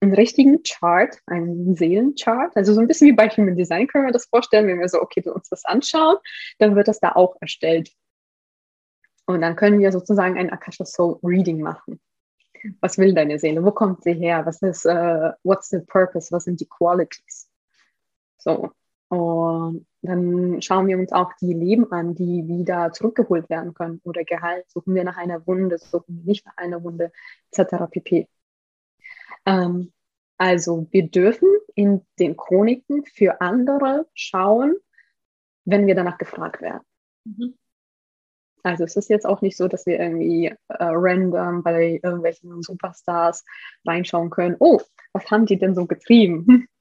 [0.00, 4.12] einen richtigen Chart, einen Seelenchart, also so ein bisschen wie bei Human Design können wir
[4.12, 6.16] das vorstellen, wenn wir so, okay, wir uns das anschauen,
[6.58, 7.90] dann wird das da auch erstellt.
[9.26, 12.00] Und dann können wir sozusagen ein Akasha Soul Reading machen.
[12.80, 13.64] Was will deine Seele?
[13.64, 14.44] Wo kommt sie her?
[14.46, 16.32] Was ist, uh, what's the purpose?
[16.32, 17.48] Was sind die Qualities?
[18.38, 18.70] So.
[19.08, 24.24] Und dann schauen wir uns auch die Leben an, die wieder zurückgeholt werden können oder
[24.24, 24.68] geheilt.
[24.70, 27.12] Suchen wir nach einer Wunde, suchen wir nicht nach einer Wunde,
[27.52, 27.84] etc.
[27.90, 28.28] pp.
[29.46, 29.92] Ähm,
[30.38, 34.76] also wir dürfen in den Chroniken für andere schauen,
[35.64, 36.82] wenn wir danach gefragt werden.
[37.24, 37.54] Mhm.
[38.66, 43.44] Also es ist jetzt auch nicht so, dass wir irgendwie äh, random bei irgendwelchen Superstars
[43.86, 44.56] reinschauen können.
[44.58, 44.80] Oh,
[45.12, 46.66] was haben die denn so getrieben?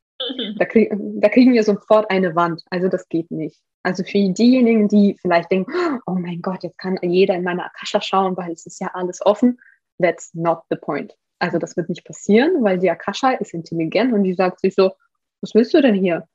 [0.58, 2.64] Da, krieg, da, kriegen wir sofort eine Wand.
[2.70, 3.62] Also das geht nicht.
[3.84, 8.00] Also für diejenigen, die vielleicht denken, oh mein Gott, jetzt kann jeder in meine Akasha
[8.00, 9.60] schauen, weil es ist ja alles offen.
[10.02, 11.14] That's not the point.
[11.40, 14.94] Also das wird nicht passieren, weil die Akasha ist intelligent und die sagt sich so,
[15.42, 16.26] was willst du denn hier?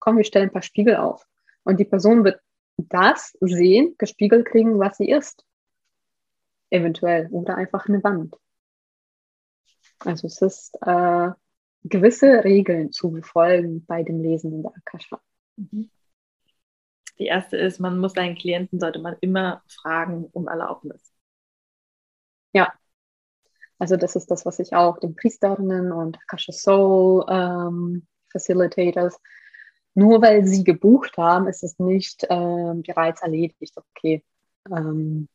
[0.00, 1.26] Komm, wir stellen ein paar Spiegel auf.
[1.62, 2.40] Und die Person wird
[2.76, 5.44] das sehen, gespiegelt kriegen, was sie ist.
[6.70, 7.28] Eventuell.
[7.30, 8.36] Oder einfach eine Wand.
[10.00, 11.30] Also es ist äh,
[11.84, 15.20] gewisse Regeln zu befolgen bei dem Lesen in der Akasha.
[15.56, 15.90] Mhm.
[17.18, 21.12] Die erste ist, man muss seinen Klienten, sollte man immer fragen um Erlaubnis.
[22.52, 22.72] Ja,
[23.78, 29.20] also das ist das, was ich auch den Priesterinnen und Akasha Soul ähm, Facilitators,
[29.94, 34.24] nur weil sie gebucht haben, ist es nicht ähm, bereits erledigt, okay.
[34.70, 35.28] Ähm,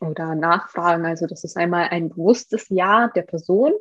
[0.00, 1.06] oder nachfragen.
[1.06, 3.72] Also das ist einmal ein bewusstes Ja der Person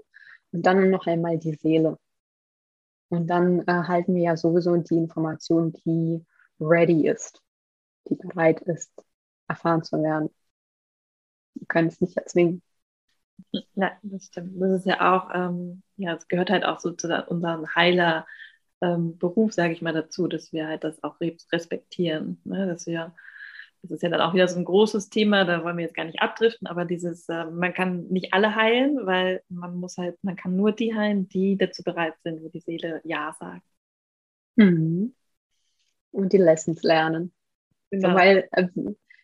[0.51, 1.97] und dann noch einmal die Seele.
[3.09, 6.25] Und dann erhalten wir ja sowieso die Information, die
[6.59, 7.41] ready ist,
[8.09, 8.91] die bereit ist,
[9.47, 10.29] erfahren zu werden.
[11.55, 12.61] Wir können es nicht erzwingen.
[13.75, 14.59] Ja, das stimmt.
[14.61, 18.25] Das ist ja auch, ähm, ja, es gehört halt auch so zu unserem Heiler
[18.83, 21.15] ähm, Beruf, sage ich mal, dazu, dass wir halt das auch
[21.51, 22.67] respektieren, ne?
[22.67, 23.13] dass wir
[23.83, 26.05] das ist ja dann auch wieder so ein großes Thema, da wollen wir jetzt gar
[26.05, 30.37] nicht abdriften, aber dieses, äh, man kann nicht alle heilen, weil man muss halt, man
[30.37, 33.65] kann nur die heilen, die dazu bereit sind, wo die Seele Ja sagt.
[34.55, 35.13] Mhm.
[36.11, 37.33] Und die Lessons lernen.
[37.91, 38.09] Genau.
[38.09, 38.67] So, weil, äh,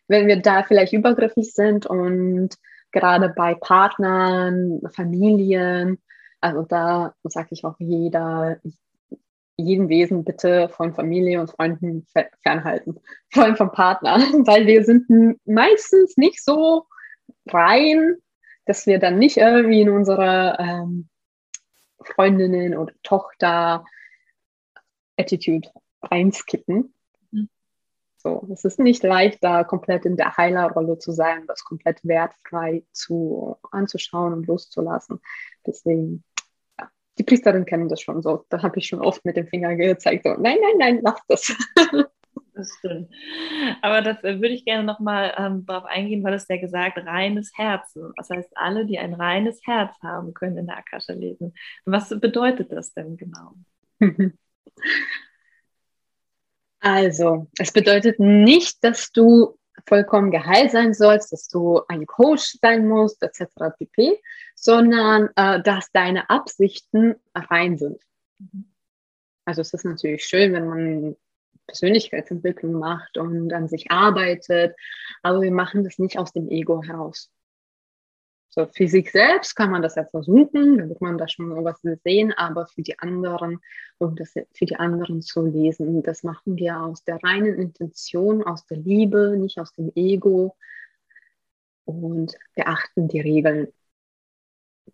[0.08, 2.58] wenn wir da vielleicht übergriffig sind und
[2.92, 6.02] gerade bei Partnern, Familien,
[6.42, 8.60] also da sage ich auch jeder,
[9.60, 12.06] jeden Wesen bitte von Familie und Freunden
[12.42, 13.00] fernhalten,
[13.32, 16.86] vor allem vom Partner, weil wir sind meistens nicht so
[17.46, 18.16] rein,
[18.66, 21.08] dass wir dann nicht irgendwie in unsere ähm,
[22.02, 23.84] Freundinnen oder Tochter
[25.16, 25.68] Attitude
[26.02, 26.94] reinskippen.
[27.30, 27.48] Mhm.
[28.16, 32.84] So, es ist nicht leicht, da komplett in der Heilerrolle zu sein, das komplett wertfrei
[32.92, 35.20] zu anzuschauen und loszulassen.
[35.66, 36.24] Deswegen
[37.20, 38.46] die Priesterin kennen das schon so.
[38.48, 41.54] Da habe ich schon oft mit dem Finger gezeigt, so, nein, nein, nein, lass das.
[42.52, 43.10] Das stimmt.
[43.80, 47.52] Aber das äh, würde ich gerne nochmal ähm, darauf eingehen, weil es ja gesagt, reines
[47.56, 48.12] Herzen.
[48.16, 51.54] Das heißt, alle, die ein reines Herz haben, können in der Akasha lesen.
[51.86, 53.54] Was bedeutet das denn genau?
[56.80, 62.86] Also, es bedeutet nicht, dass du vollkommen geheilt sein sollst, dass du ein Coach sein
[62.88, 63.46] musst, etc.
[63.78, 64.20] pp,
[64.54, 68.00] sondern äh, dass deine Absichten rein sind.
[68.38, 68.66] Mhm.
[69.44, 71.16] Also es ist natürlich schön, wenn man
[71.66, 74.74] Persönlichkeitsentwicklung macht und an sich arbeitet,
[75.22, 77.30] aber wir machen das nicht aus dem Ego heraus.
[78.52, 81.80] So, für sich selbst kann man das ja versuchen, da wird man da schon was
[82.02, 83.60] sehen, aber für die anderen
[83.98, 88.66] und das für die anderen zu lesen, das machen wir aus der reinen Intention, aus
[88.66, 90.56] der Liebe, nicht aus dem Ego
[91.84, 93.68] und beachten die Regeln,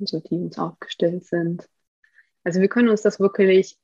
[0.00, 1.66] so die uns aufgestellt sind.
[2.44, 3.78] Also wir können uns das wirklich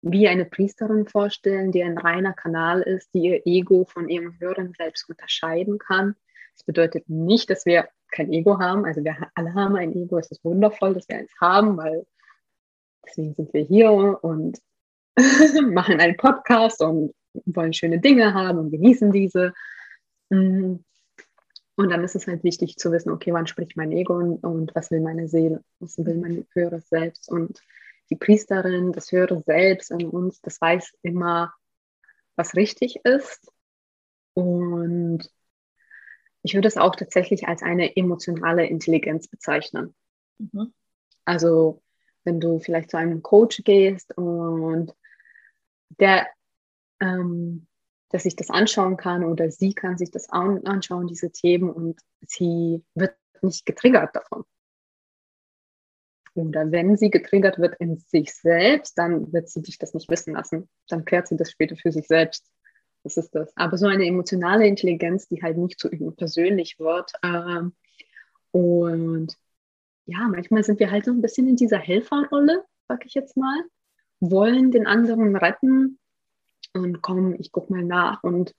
[0.00, 4.72] wie eine Priesterin vorstellen, die ein reiner Kanal ist, die ihr Ego von ihrem höheren
[4.72, 6.16] Selbst unterscheiden kann.
[6.54, 8.84] Das bedeutet nicht, dass wir kein Ego haben.
[8.84, 10.18] Also wir alle haben ein Ego.
[10.18, 12.06] Es ist wundervoll, dass wir eins haben, weil
[13.04, 14.58] deswegen sind wir hier und
[15.72, 17.14] machen einen Podcast und
[17.46, 19.52] wollen schöne Dinge haben und genießen diese.
[20.30, 20.76] Mm.
[21.74, 24.74] Und dann ist es halt wichtig zu wissen, okay, wann spricht mein Ego und, und
[24.74, 27.30] was will meine Seele, was will mein höheres Selbst.
[27.30, 27.62] Und
[28.10, 31.54] die Priesterin, das höhere Selbst in uns, das weiß immer,
[32.36, 33.50] was richtig ist.
[34.34, 35.30] Und
[36.42, 39.94] ich würde es auch tatsächlich als eine emotionale Intelligenz bezeichnen.
[40.38, 40.72] Mhm.
[41.24, 41.82] Also
[42.24, 44.94] wenn du vielleicht zu einem Coach gehst und
[45.88, 46.26] der,
[47.00, 47.66] ähm,
[48.10, 52.84] dass sich das anschauen kann oder sie kann sich das anschauen, diese Themen, und sie
[52.94, 54.44] wird nicht getriggert davon.
[56.34, 60.34] Oder wenn sie getriggert wird in sich selbst, dann wird sie dich das nicht wissen
[60.34, 60.68] lassen.
[60.88, 62.50] Dann klärt sie das später für sich selbst.
[63.04, 63.52] Das ist das.
[63.56, 67.12] Aber so eine emotionale Intelligenz, die halt nicht so persönlich wird.
[67.22, 67.74] Ähm,
[68.52, 69.36] und
[70.06, 73.62] ja, manchmal sind wir halt so ein bisschen in dieser Helferrolle, sag ich jetzt mal,
[74.20, 75.98] wollen den anderen retten
[76.74, 78.54] und komm, ich guck mal nach und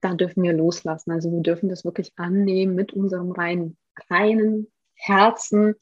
[0.00, 1.12] da dürfen wir loslassen.
[1.12, 3.78] Also wir dürfen das wirklich annehmen mit unserem reinen,
[4.10, 5.74] reinen Herzen.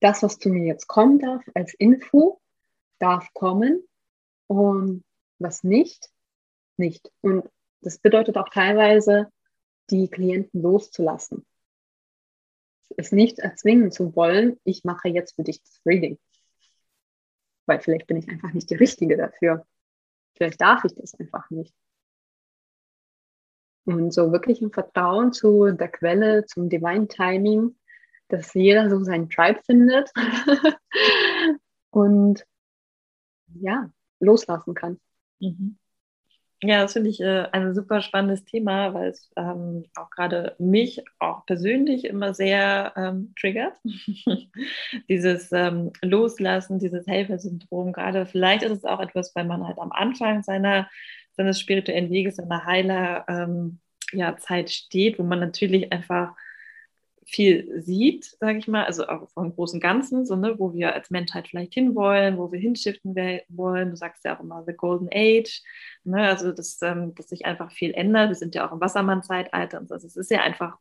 [0.00, 2.40] Das, was zu mir jetzt kommen darf als Info,
[2.98, 3.82] darf kommen
[4.46, 5.04] und
[5.38, 6.08] was nicht,
[6.80, 7.12] nicht.
[7.20, 7.48] Und
[7.82, 9.30] das bedeutet auch teilweise,
[9.90, 11.46] die Klienten loszulassen.
[12.96, 16.18] Es nicht erzwingen zu wollen, ich mache jetzt für dich das Reading.
[17.66, 19.64] Weil vielleicht bin ich einfach nicht die Richtige dafür.
[20.34, 21.74] Vielleicht darf ich das einfach nicht.
[23.84, 27.76] Und so wirklich im Vertrauen zu der Quelle, zum Divine Timing,
[28.28, 30.10] dass jeder so seinen Tribe findet
[31.90, 32.44] und
[33.54, 33.90] ja,
[34.20, 35.00] loslassen kann.
[35.40, 35.79] Mhm.
[36.62, 41.02] Ja, das finde ich äh, ein super spannendes Thema, weil es ähm, auch gerade mich
[41.18, 43.72] auch persönlich immer sehr ähm, triggert.
[45.08, 49.90] dieses ähm, Loslassen, dieses Helfersyndrom, gerade vielleicht ist es auch etwas, wenn man halt am
[49.90, 50.88] Anfang seiner,
[51.32, 53.80] seines spirituellen Weges, seiner Heiler ähm,
[54.12, 56.34] ja, Zeit steht, wo man natürlich einfach
[57.26, 61.10] viel sieht, sage ich mal, also auch vom großen Ganzen, so, ne, wo wir als
[61.10, 63.14] Menschheit vielleicht hinwollen, wo wir hinschiften
[63.48, 63.90] wollen.
[63.90, 65.62] Du sagst ja auch immer The Golden Age,
[66.04, 68.30] ne, also dass, ähm, dass sich einfach viel ändert.
[68.30, 69.94] Wir sind ja auch im Wassermann-Zeitalter und so.
[69.94, 70.78] Also es ist ja einfach,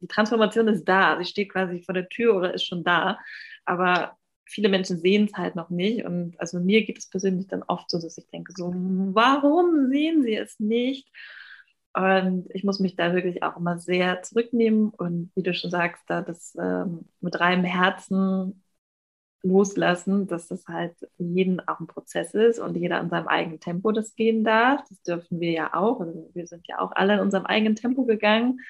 [0.00, 3.18] die Transformation ist da, sie steht quasi vor der Tür oder ist schon da,
[3.64, 4.16] aber
[4.46, 7.90] viele Menschen sehen es halt noch nicht und also mir geht es persönlich dann oft
[7.90, 11.08] so, dass ich denke so, warum sehen sie es nicht?
[11.94, 16.02] Und ich muss mich da wirklich auch immer sehr zurücknehmen und wie du schon sagst,
[16.08, 18.64] da das ähm, mit reinem Herzen
[19.42, 23.60] loslassen, dass das halt für jeden auch ein Prozess ist und jeder an seinem eigenen
[23.60, 24.82] Tempo das gehen darf.
[24.88, 26.00] Das dürfen wir ja auch.
[26.00, 28.60] Also wir sind ja auch alle in unserem eigenen Tempo gegangen.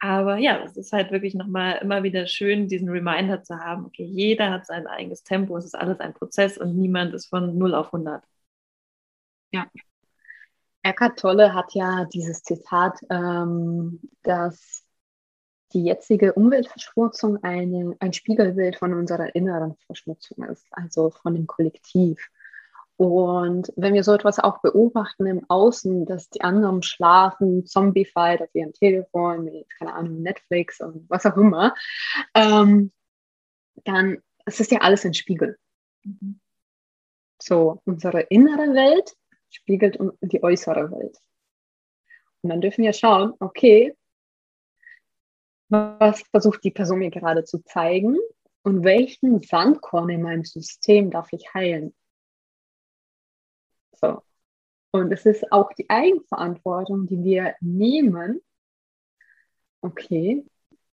[0.00, 4.04] Aber ja, es ist halt wirklich nochmal immer wieder schön, diesen Reminder zu haben, okay,
[4.04, 7.74] jeder hat sein eigenes Tempo, es ist alles ein Prozess und niemand ist von 0
[7.74, 8.24] auf 100.
[9.52, 9.70] Ja,
[10.84, 14.84] Eckart Tolle hat ja dieses Zitat, ähm, dass
[15.72, 22.28] die jetzige Umweltverschmutzung eine, ein Spiegelbild von unserer inneren Verschmutzung ist, also von dem Kollektiv.
[22.96, 28.54] Und wenn wir so etwas auch beobachten im Außen, dass die anderen schlafen, zombified auf
[28.54, 31.74] ihrem Telefon, mit, keine Ahnung, Netflix und was auch immer,
[32.34, 32.92] ähm,
[33.84, 35.58] dann es ist ja alles ein Spiegel.
[36.04, 36.40] Mhm.
[37.40, 39.16] So, unsere innere Welt
[39.54, 41.18] spiegelt die äußere Welt.
[42.42, 43.96] Und dann dürfen wir schauen, okay,
[45.68, 48.18] was versucht die Person mir gerade zu zeigen
[48.62, 51.94] und welchen Sandkorn in meinem System darf ich heilen?
[53.92, 54.22] So.
[54.92, 58.40] Und es ist auch die Eigenverantwortung, die wir nehmen.
[59.80, 60.44] Okay,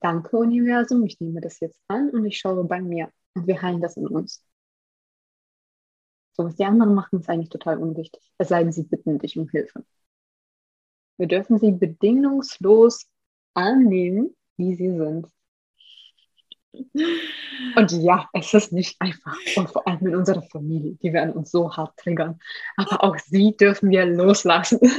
[0.01, 3.81] danke Universum, ich nehme das jetzt an und ich schaue bei mir und wir heilen
[3.81, 4.45] das in uns.
[6.37, 8.21] So, was die anderen machen, ist eigentlich total unwichtig.
[8.37, 9.85] Es sei denn, sie bitten dich um Hilfe.
[11.17, 13.07] Wir dürfen sie bedingungslos
[13.55, 15.29] annehmen, wie sie sind.
[16.73, 19.35] Und ja, es ist nicht einfach.
[19.57, 22.39] Und vor allem in unserer Familie, die werden uns so hart triggern.
[22.77, 24.79] Aber auch sie dürfen wir loslassen.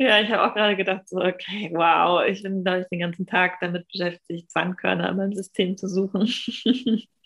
[0.00, 3.26] Ja, ich habe auch gerade gedacht, so, okay, wow, ich bin, glaube ich, den ganzen
[3.26, 6.28] Tag damit beschäftigt, Sandkörner in meinem System zu suchen.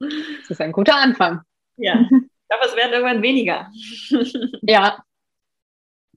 [0.00, 1.42] Das ist ein guter Anfang.
[1.76, 3.70] Ja, ich glaube, es werden irgendwann weniger.
[4.62, 5.02] Ja,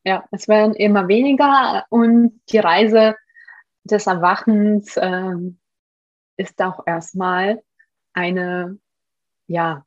[0.06, 3.16] ja, es werden immer weniger und die Reise
[3.86, 5.36] des Erwachens äh,
[6.38, 7.62] ist auch erstmal
[8.14, 8.80] eine,
[9.48, 9.86] ja,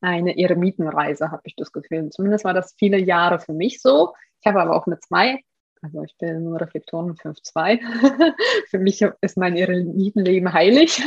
[0.00, 2.08] eine Eremitenreise, habe ich das Gefühl.
[2.10, 4.14] Zumindest war das viele Jahre für mich so.
[4.40, 5.42] Ich habe aber auch eine 2.
[5.82, 7.80] Also ich bin nur Reflektoren 5-2.
[8.68, 11.02] für mich ist mein Eremitenleben heilig.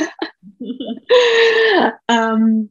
[2.08, 2.70] ähm,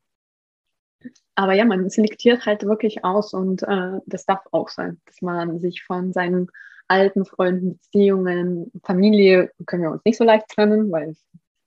[1.35, 5.59] aber ja, man selektiert halt wirklich aus und äh, das darf auch sein, dass man
[5.59, 6.49] sich von seinen
[6.87, 11.15] alten Freunden, Beziehungen, Familie können wir uns nicht so leicht trennen, weil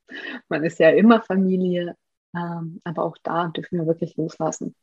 [0.49, 1.95] man ist ja immer Familie.
[2.35, 4.75] Ähm, aber auch da dürfen wir wirklich loslassen.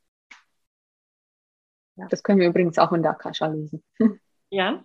[1.96, 2.08] Ja.
[2.08, 3.82] Das können wir übrigens auch in der Akasha lesen.
[4.50, 4.84] Ja?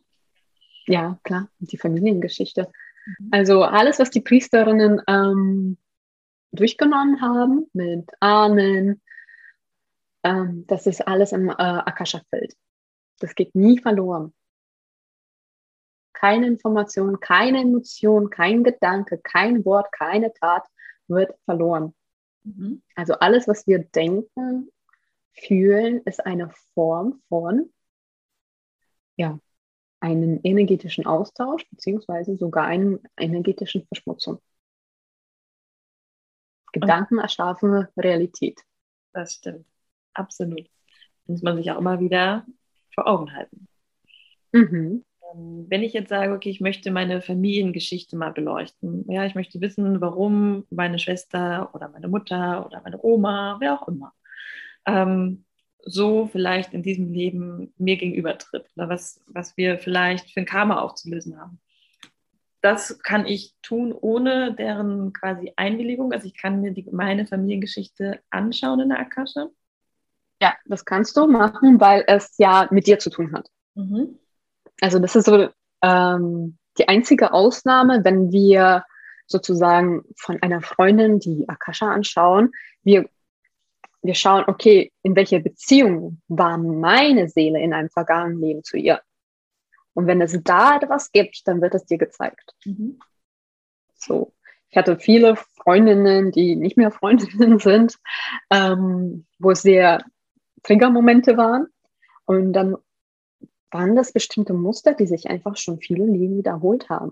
[0.87, 2.71] Ja, klar, die Familiengeschichte.
[3.19, 3.27] Mhm.
[3.29, 5.77] Also alles, was die Priesterinnen ähm,
[6.51, 9.01] durchgenommen haben mit Ahnen,
[10.23, 12.55] ähm, das ist alles im äh, Akasha-Feld.
[13.19, 14.33] Das geht nie verloren.
[16.13, 20.67] Keine Information, keine Emotion, kein Gedanke, kein Wort, keine Tat
[21.07, 21.93] wird verloren.
[22.43, 22.81] Mhm.
[22.95, 24.69] Also alles, was wir denken,
[25.33, 27.71] fühlen, ist eine Form von
[29.15, 29.39] ja,
[29.99, 34.39] einem energetischen Austausch beziehungsweise sogar einer energetischen Verschmutzung.
[36.71, 38.61] Gedanken erschaffen Realität.
[39.13, 39.65] Das stimmt
[40.19, 40.69] absolut.
[41.25, 42.45] Muss man sich auch immer wieder
[42.93, 43.67] vor Augen halten.
[44.51, 45.03] Mhm.
[45.33, 49.61] Ähm, wenn ich jetzt sage, okay, ich möchte meine Familiengeschichte mal beleuchten, ja, ich möchte
[49.61, 54.13] wissen, warum meine Schwester oder meine Mutter oder meine Oma, wer auch immer,
[54.85, 55.45] ähm,
[55.81, 60.81] so vielleicht in diesem Leben mir gegenübertritt oder was, was wir vielleicht für ein Karma
[60.81, 61.59] aufzulösen haben.
[62.61, 66.11] Das kann ich tun ohne deren quasi Einwilligung.
[66.11, 69.47] Also ich kann mir die, meine Familiengeschichte anschauen in der Akasha.
[70.41, 73.49] Ja, das kannst du machen, weil es ja mit dir zu tun hat.
[73.75, 74.19] Mhm.
[74.81, 75.49] Also das ist so
[75.81, 78.83] ähm, die einzige Ausnahme, wenn wir
[79.27, 82.51] sozusagen von einer Freundin die Akasha anschauen.
[82.83, 83.07] Wir,
[84.01, 89.01] wir schauen, okay, in welcher Beziehung war meine Seele in einem vergangenen Leben zu ihr?
[89.99, 92.55] Und wenn es da etwas gibt, dann wird es dir gezeigt.
[92.63, 92.99] Mhm.
[93.95, 94.33] So.
[94.69, 97.97] Ich hatte viele Freundinnen, die nicht mehr Freundinnen sind,
[98.49, 100.01] ähm, wo es sehr
[100.63, 101.67] Triggermomente waren.
[102.23, 102.77] Und dann
[103.71, 107.11] waren das bestimmte Muster, die sich einfach schon viele Leben wiederholt haben.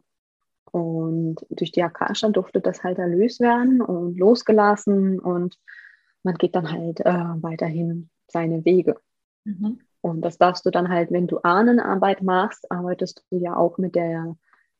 [0.71, 5.59] Und durch die Akasha durfte das halt erlöst werden und losgelassen und
[6.23, 8.97] man geht dann halt äh, weiterhin seine Wege.
[9.43, 9.81] Mhm.
[10.07, 13.95] Und das darfst du dann halt, wenn du Ahnenarbeit machst, arbeitest du ja auch mit
[13.95, 14.35] der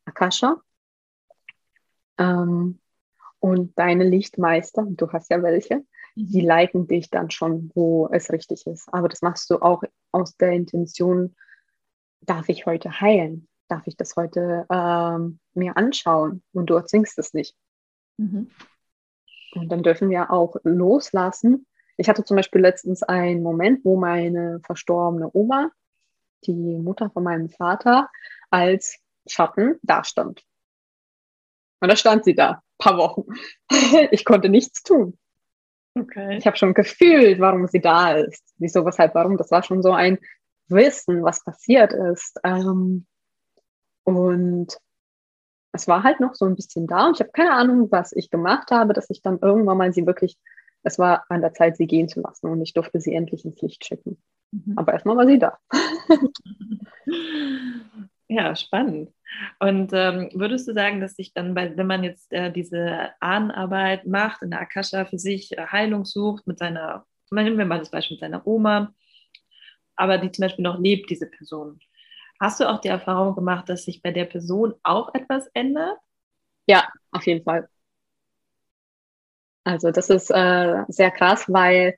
[0.06, 0.62] Akasha.
[2.18, 2.80] Ähm,
[3.40, 5.86] und deine Lichtmeister, du hast ja welche,
[6.16, 8.92] die leiten dich dann schon, wo es richtig ist.
[8.92, 11.36] Aber das machst du auch aus der Intention,
[12.22, 13.48] darf ich heute heilen?
[13.68, 16.42] Darf ich das heute ähm, mir anschauen?
[16.54, 17.56] Und du erzwingst es nicht.
[18.18, 18.50] Mhm.
[19.54, 21.68] Und dann dürfen wir auch loslassen.
[21.98, 25.72] Ich hatte zum Beispiel letztens einen Moment, wo meine verstorbene Oma,
[26.46, 28.10] die Mutter von meinem Vater,
[28.50, 30.44] als Schatten dastand.
[31.80, 33.24] Und da stand sie da, paar Wochen.
[34.12, 35.18] ich konnte nichts tun.
[35.96, 36.38] Okay.
[36.38, 38.44] Ich habe schon gefühlt, warum sie da ist.
[38.58, 39.38] Wieso, weshalb, warum.
[39.38, 40.20] Das war schon so ein
[40.68, 42.40] Wissen, was passiert ist.
[42.44, 43.08] Ähm,
[44.04, 44.78] und
[45.72, 48.30] es war halt noch so ein bisschen da und ich habe keine Ahnung, was ich
[48.30, 50.38] gemacht habe, dass ich dann irgendwann mal sie wirklich,
[50.84, 53.62] es war an der Zeit, sie gehen zu lassen und ich durfte sie endlich ins
[53.62, 54.22] Licht schicken.
[54.52, 54.74] Mhm.
[54.78, 55.58] Aber erstmal war sie da.
[58.28, 59.12] ja, spannend.
[59.60, 64.08] Und ähm, würdest du sagen, dass sich dann, bei, wenn man jetzt äh, diese Ahnenarbeit
[64.08, 67.92] macht, in der Akasha für sich äh, Heilung sucht mit seiner, nehmen wir mal das
[67.92, 68.94] Beispiel mit seiner Oma,
[69.96, 71.80] aber die zum Beispiel noch lebt, diese Person.
[72.40, 75.98] Hast du auch die Erfahrung gemacht, dass sich bei der Person auch etwas ändert?
[76.68, 77.68] Ja, auf jeden Fall.
[79.68, 81.98] Also das ist äh, sehr krass, weil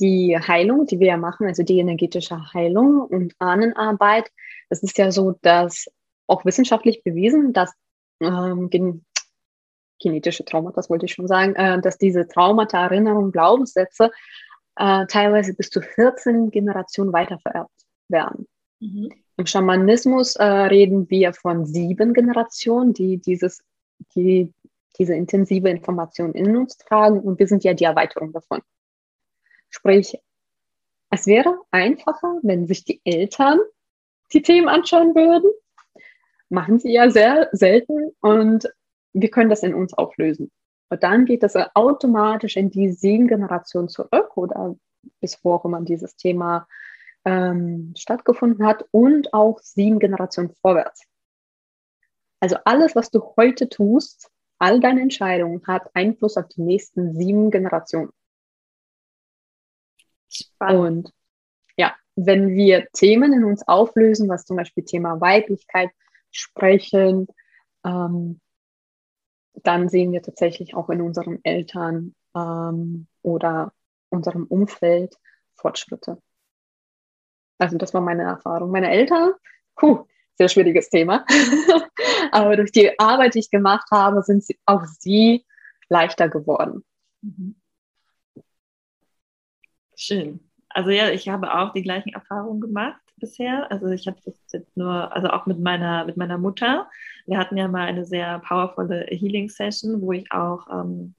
[0.00, 4.30] die Heilung, die wir ja machen, also die energetische Heilung und Ahnenarbeit,
[4.68, 5.86] das ist ja so, dass
[6.26, 7.72] auch wissenschaftlich bewiesen, dass
[8.20, 9.04] ähm, gen
[10.00, 14.10] genetische Traumata, das wollte ich schon sagen, äh, dass diese Traumata, Erinnerungen, Glaubenssätze
[14.76, 17.70] äh, teilweise bis zu 14 Generationen weitervererbt
[18.08, 18.48] werden.
[18.80, 19.10] Mhm.
[19.36, 23.62] Im Schamanismus äh, reden wir von sieben Generationen, die dieses,
[24.16, 24.52] die
[24.98, 28.62] diese intensive Information in uns tragen und wir sind ja die Erweiterung davon.
[29.70, 30.18] Sprich,
[31.10, 33.58] es wäre einfacher, wenn sich die Eltern
[34.32, 35.50] die Themen anschauen würden.
[36.48, 38.68] Machen sie ja sehr selten und
[39.12, 40.50] wir können das in uns auflösen.
[40.90, 44.76] Und dann geht das automatisch in die sieben Generation zurück oder
[45.20, 46.66] bis wo auch immer dieses Thema
[47.24, 51.06] ähm, stattgefunden hat und auch sieben Generationen vorwärts.
[52.40, 54.30] Also alles, was du heute tust,
[54.64, 58.10] all deine Entscheidungen hat Einfluss auf die nächsten sieben Generationen.
[60.30, 61.06] Spannend.
[61.06, 61.14] Und
[61.76, 65.90] ja, wenn wir Themen in uns auflösen, was zum Beispiel Thema Weiblichkeit
[66.30, 67.26] sprechen,
[67.84, 68.40] ähm,
[69.52, 73.74] dann sehen wir tatsächlich auch in unseren Eltern ähm, oder
[74.08, 75.18] unserem Umfeld
[75.56, 76.22] Fortschritte.
[77.58, 78.70] Also das war meine Erfahrung.
[78.70, 79.34] Meine Eltern,
[79.76, 80.06] puh,
[80.36, 81.24] sehr schwieriges Thema.
[82.32, 85.44] Aber durch die Arbeit, die ich gemacht habe, sind sie, auch sie
[85.88, 86.84] leichter geworden.
[87.22, 87.56] Mhm.
[89.96, 90.40] Schön.
[90.68, 93.70] Also ja, ich habe auch die gleichen Erfahrungen gemacht bisher.
[93.70, 96.90] Also ich habe das jetzt nur, also auch mit meiner, mit meiner Mutter.
[97.26, 101.14] Wir hatten ja mal eine sehr powervolle Healing Session, wo ich auch ähm,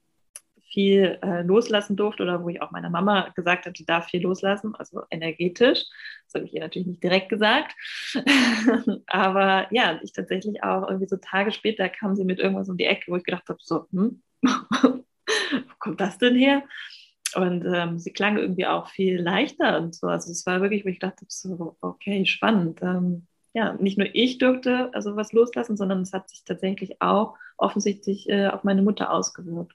[0.68, 4.22] viel äh, loslassen durfte oder wo ich auch meiner Mama gesagt habe, sie darf viel
[4.22, 5.84] loslassen, also energetisch.
[6.26, 7.74] Das habe ich ihr natürlich nicht direkt gesagt.
[9.06, 12.86] Aber ja, ich tatsächlich auch irgendwie so Tage später kam sie mit irgendwas um die
[12.86, 15.02] Ecke, wo ich gedacht habe, so, hm, wo
[15.78, 16.62] kommt das denn her?
[17.34, 20.06] Und ähm, sie klang irgendwie auch viel leichter und so.
[20.06, 22.82] Also es war wirklich, wo ich dachte, so, okay, spannend.
[22.82, 27.36] Ähm, ja, nicht nur ich durfte also was loslassen, sondern es hat sich tatsächlich auch
[27.56, 29.74] offensichtlich äh, auf meine Mutter ausgewirkt.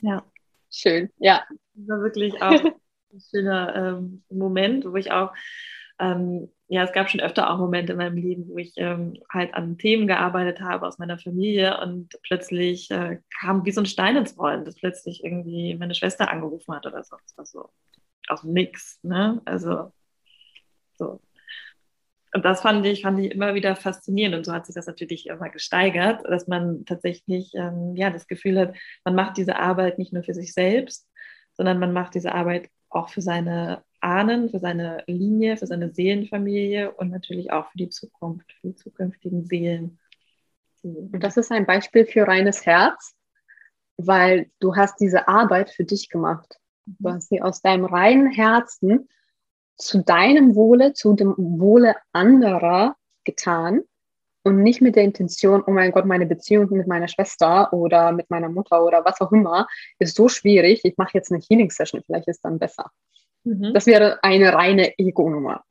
[0.00, 0.24] Ja.
[0.70, 1.42] Schön, ja.
[1.74, 2.50] Das war wirklich auch
[3.12, 5.32] ein schöner ähm, Moment, wo ich auch
[6.00, 9.54] ähm, ja, es gab schon öfter auch Momente in meinem Leben, wo ich ähm, halt
[9.54, 14.16] an Themen gearbeitet habe aus meiner Familie und plötzlich äh, kam wie so ein Stein
[14.16, 17.16] ins Rollen, dass plötzlich irgendwie meine Schwester angerufen hat oder so.
[17.16, 17.70] Das war so
[18.28, 19.42] aus nix, ne?
[19.44, 19.92] Also
[20.96, 21.20] so.
[22.32, 24.36] Und das fand ich, fand ich immer wieder faszinierend.
[24.36, 28.58] Und so hat sich das natürlich immer gesteigert, dass man tatsächlich ähm, ja, das Gefühl
[28.58, 31.08] hat, man macht diese Arbeit nicht nur für sich selbst,
[31.54, 36.92] sondern man macht diese Arbeit auch für seine Ahnen, für seine Linie, für seine Seelenfamilie
[36.92, 39.98] und natürlich auch für die Zukunft, für die zukünftigen Seelen.
[40.82, 43.14] Und das ist ein Beispiel für reines Herz,
[43.96, 46.58] weil du hast diese Arbeit für dich gemacht.
[46.86, 49.08] Du hast sie aus deinem reinen Herzen
[49.80, 53.82] zu deinem Wohle, zu dem Wohle anderer getan
[54.42, 58.30] und nicht mit der Intention, oh mein Gott, meine Beziehung mit meiner Schwester oder mit
[58.30, 59.66] meiner Mutter oder was auch immer
[59.98, 62.90] ist so schwierig, ich mache jetzt eine Healing-Session, vielleicht ist dann besser.
[63.44, 63.72] Mhm.
[63.74, 65.64] Das wäre eine reine Ego-Nummer.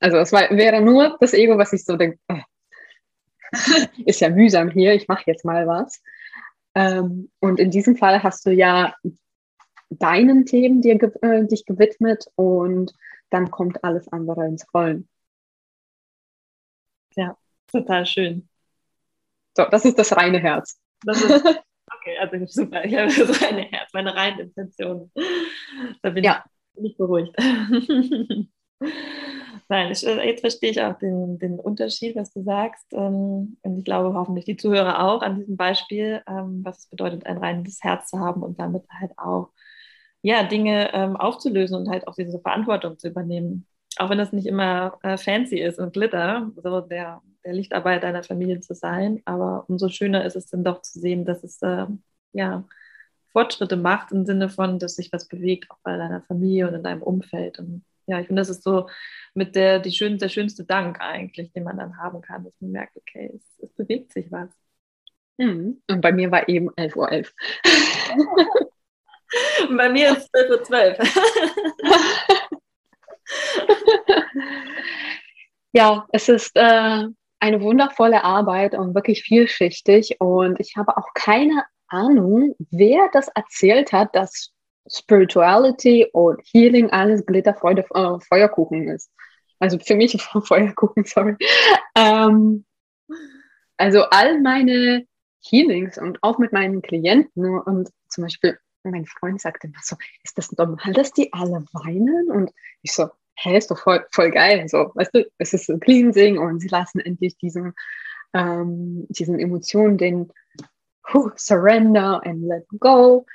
[0.00, 2.40] Also es wäre nur das Ego, was ich so denke, äh,
[4.06, 6.02] ist ja mühsam hier, ich mache jetzt mal was.
[6.74, 8.94] Ähm, und in diesem Fall hast du ja
[9.90, 12.92] deinen Themen dir, äh, dich gewidmet und
[13.30, 15.08] dann kommt alles andere ins Rollen.
[17.16, 18.48] Ja, total schön.
[19.56, 20.78] So, das ist das reine Herz.
[21.04, 22.84] Das ist, okay, also super.
[22.84, 25.10] Ich habe das reine Herz, meine reine Intention.
[26.02, 27.34] Da bin ja nicht beruhigt.
[29.68, 32.86] Nein, ich, äh, jetzt verstehe ich auch den, den Unterschied, was du sagst.
[32.92, 37.26] Ähm, und ich glaube hoffentlich die Zuhörer auch an diesem Beispiel, ähm, was es bedeutet,
[37.26, 39.50] ein reines Herz zu haben und damit halt auch
[40.22, 43.66] ja, Dinge ähm, aufzulösen und halt auch diese Verantwortung zu übernehmen.
[43.98, 48.22] Auch wenn das nicht immer äh, fancy ist und Glitter, so der, der Lichtarbeit deiner
[48.22, 49.22] Familie zu sein.
[49.24, 51.86] Aber umso schöner ist es dann doch zu sehen, dass es äh,
[52.32, 52.64] ja
[53.32, 56.82] Fortschritte macht im Sinne von, dass sich was bewegt, auch bei deiner Familie und in
[56.82, 57.58] deinem Umfeld.
[57.58, 58.88] Und ja, ich finde, das ist so
[59.34, 62.72] mit der, die schön, der schönste Dank eigentlich, den man dann haben kann, dass man
[62.72, 64.48] merkt, okay, es, es bewegt sich was.
[65.38, 65.82] Mhm.
[65.90, 68.70] Und bei mir war eben 11.11 Uhr.
[69.60, 69.76] 11.
[69.76, 70.64] bei mir ist 12.12 Uhr.
[70.64, 70.98] 12.
[75.72, 77.04] ja, es ist äh,
[77.40, 80.16] eine wundervolle Arbeit und wirklich vielschichtig.
[80.20, 84.52] Und ich habe auch keine Ahnung, wer das erzählt hat, dass
[84.88, 89.10] Spirituality und Healing alles Glitter, Freude, äh, Feuerkuchen ist.
[89.58, 91.36] Also für mich Feuerkuchen, sorry.
[91.96, 92.64] Ähm,
[93.76, 95.06] also all meine
[95.48, 98.58] Healings und auch mit meinen Klienten und zum Beispiel
[98.90, 102.30] mein Freund sagte immer so, ist das normal, dass die alle weinen?
[102.30, 104.68] Und ich so, hä, ist doch voll, voll geil.
[104.68, 107.74] So, weißt du, es ist ein Cleansing und sie lassen endlich diesen,
[108.32, 110.32] ähm, diesen Emotionen den
[111.12, 113.26] huh, Surrender and let go.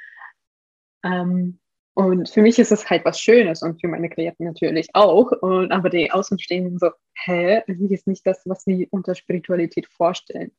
[1.04, 1.60] Ähm,
[1.94, 5.32] und für mich ist es halt was Schönes und für meine Klienten natürlich auch.
[5.42, 10.52] Und, aber die Außenstehenden so, hä, irgendwie ist nicht das, was sie unter Spiritualität vorstellen.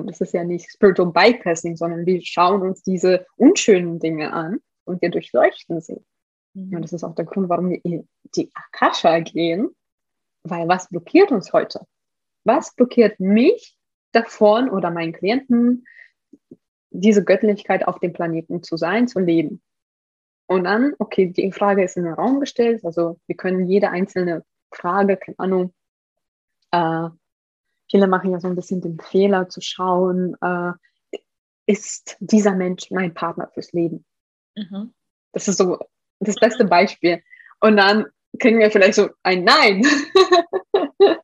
[0.00, 4.60] Und es ist ja nicht Spiritual Bypassing, sondern wir schauen uns diese unschönen Dinge an
[4.84, 6.04] und wir durchleuchten sie.
[6.54, 6.76] Mhm.
[6.76, 9.70] Und das ist auch der Grund, warum wir in die Akasha gehen,
[10.42, 11.86] weil was blockiert uns heute?
[12.44, 13.76] Was blockiert mich
[14.12, 15.84] davon oder meinen Klienten,
[16.90, 19.62] diese Göttlichkeit auf dem Planeten zu sein, zu leben?
[20.46, 24.44] Und dann, okay, die Frage ist in den Raum gestellt, also wir können jede einzelne
[24.72, 25.74] Frage, keine Ahnung,
[26.70, 27.08] äh,
[27.90, 30.72] viele machen ja so ein bisschen den Fehler zu schauen, äh,
[31.66, 34.04] ist dieser Mensch mein Partner fürs Leben?
[34.54, 34.94] Mhm.
[35.32, 35.78] Das ist so
[36.20, 37.22] das beste Beispiel.
[37.60, 38.06] Und dann
[38.38, 39.84] kriegen wir vielleicht so ein Nein.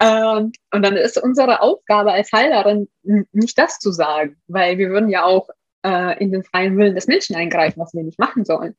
[0.00, 5.08] ähm, und dann ist unsere Aufgabe als Heilerin nicht das zu sagen, weil wir würden
[5.08, 5.48] ja auch
[5.84, 8.76] äh, in den freien Willen des Menschen eingreifen, was wir nicht machen sollen.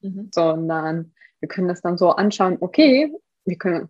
[0.00, 0.30] Mhm.
[0.32, 3.12] Sondern wir können das dann so anschauen, okay,
[3.44, 3.88] wir können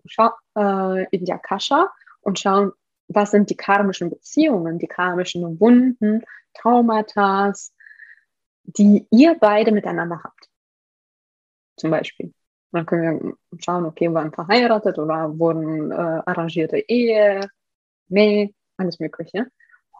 [0.56, 1.90] äh, in die Akasha
[2.22, 2.72] und schauen,
[3.08, 6.22] was sind die karmischen Beziehungen, die karmischen Wunden,
[6.54, 7.52] Traumata,
[8.64, 10.48] die ihr beide miteinander habt.
[11.76, 12.26] Zum Beispiel.
[12.26, 17.50] Und dann können wir schauen, okay, waren verheiratet oder wurden äh, arrangierte Ehe,
[18.08, 19.48] nee, alles Mögliche.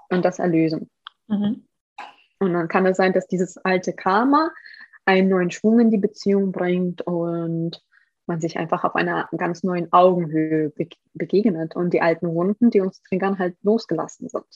[0.09, 0.91] Und das erlösen.
[1.29, 1.67] Mhm.
[2.39, 4.51] Und dann kann es sein, dass dieses alte Karma
[5.05, 7.83] einen neuen Schwung in die Beziehung bringt und
[8.27, 12.81] man sich einfach auf einer ganz neuen Augenhöhe be begegnet und die alten Wunden, die
[12.81, 14.47] uns triggern, halt losgelassen sind.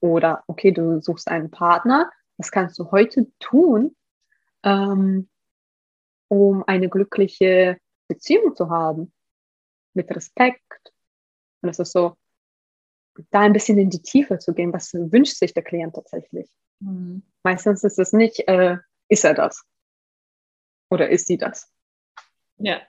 [0.00, 3.94] Oder, okay, du suchst einen Partner, was kannst du heute tun,
[4.62, 5.28] ähm,
[6.28, 9.12] um eine glückliche Beziehung zu haben?
[9.92, 10.92] Mit Respekt.
[11.60, 12.16] Und das ist so,
[13.30, 16.48] da ein bisschen in die Tiefe zu gehen, was wünscht sich der Klient tatsächlich.
[16.80, 17.22] Mhm.
[17.42, 19.64] Meistens ist es nicht, äh, ist er das?
[20.90, 21.72] Oder ist sie das?
[22.58, 22.80] Ja.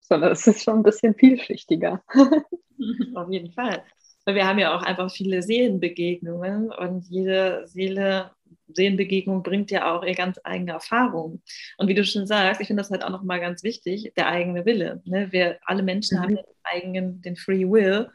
[0.00, 2.02] Sondern es ist schon ein bisschen vielschichtiger.
[3.14, 3.84] Auf jeden Fall.
[4.24, 8.30] Weil wir haben ja auch einfach viele Seelenbegegnungen und jede Seele,
[8.68, 11.42] Seelenbegegnung bringt ja auch ihre ganz eigene Erfahrung.
[11.78, 14.66] Und wie du schon sagst, ich finde das halt auch nochmal ganz wichtig, der eigene
[14.66, 15.00] Wille.
[15.04, 15.32] Ne?
[15.32, 16.22] Wir alle Menschen mhm.
[16.22, 18.10] haben den eigenen, den Free Will.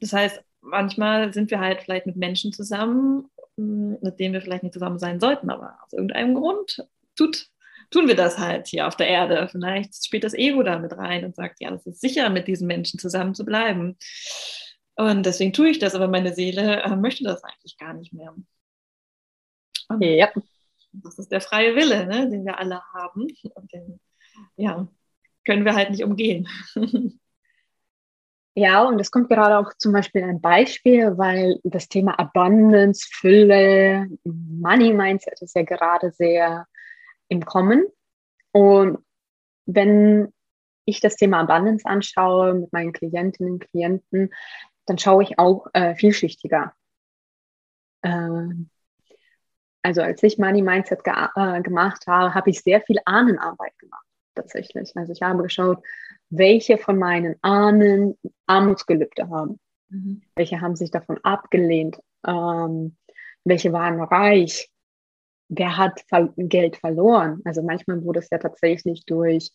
[0.00, 4.62] Das heißt, manchmal sind wir halt vielleicht mit Menschen zusammen, hm, mit denen wir vielleicht
[4.62, 6.86] nicht zusammen sein sollten, aber aus irgendeinem Grund
[7.16, 7.48] tut,
[7.90, 9.48] tun wir das halt hier auf der Erde.
[9.50, 12.66] Vielleicht spielt das Ego da mit rein und sagt, ja, das ist sicher, mit diesen
[12.66, 13.96] Menschen zusammen zu bleiben.
[14.96, 18.34] Und deswegen tue ich das, aber meine Seele äh, möchte das eigentlich gar nicht mehr.
[19.88, 20.28] Und ja.
[20.92, 23.28] Das ist der freie Wille, ne, den wir alle haben.
[23.54, 24.00] Und den,
[24.56, 24.88] ja,
[25.46, 26.48] können wir halt nicht umgehen.
[28.56, 34.08] Ja, und es kommt gerade auch zum Beispiel ein Beispiel, weil das Thema Abundance, Fülle,
[34.24, 36.66] Money Mindset ist ja gerade sehr
[37.30, 37.86] im Kommen.
[38.52, 38.98] Und
[39.64, 40.32] wenn
[40.84, 44.34] ich das Thema Abundance anschaue mit meinen Klientinnen und Klienten,
[44.86, 46.74] dann schaue ich auch äh, vielschichtiger.
[48.02, 48.68] Ähm,
[49.82, 54.04] also als ich Money Mindset ge äh, gemacht habe, habe ich sehr viel Ahnenarbeit gemacht
[54.34, 54.92] tatsächlich.
[54.96, 55.82] Also ich habe geschaut,
[56.28, 58.16] welche von meinen Ahnen
[58.46, 59.58] Armutsgelübde haben.
[59.88, 60.22] Mhm.
[60.34, 62.00] Welche haben sich davon abgelehnt?
[62.26, 62.96] Ähm,
[63.44, 64.69] welche waren reich?
[65.52, 66.04] Wer hat
[66.36, 67.40] Geld verloren?
[67.44, 69.50] Also manchmal wurde es ja tatsächlich durch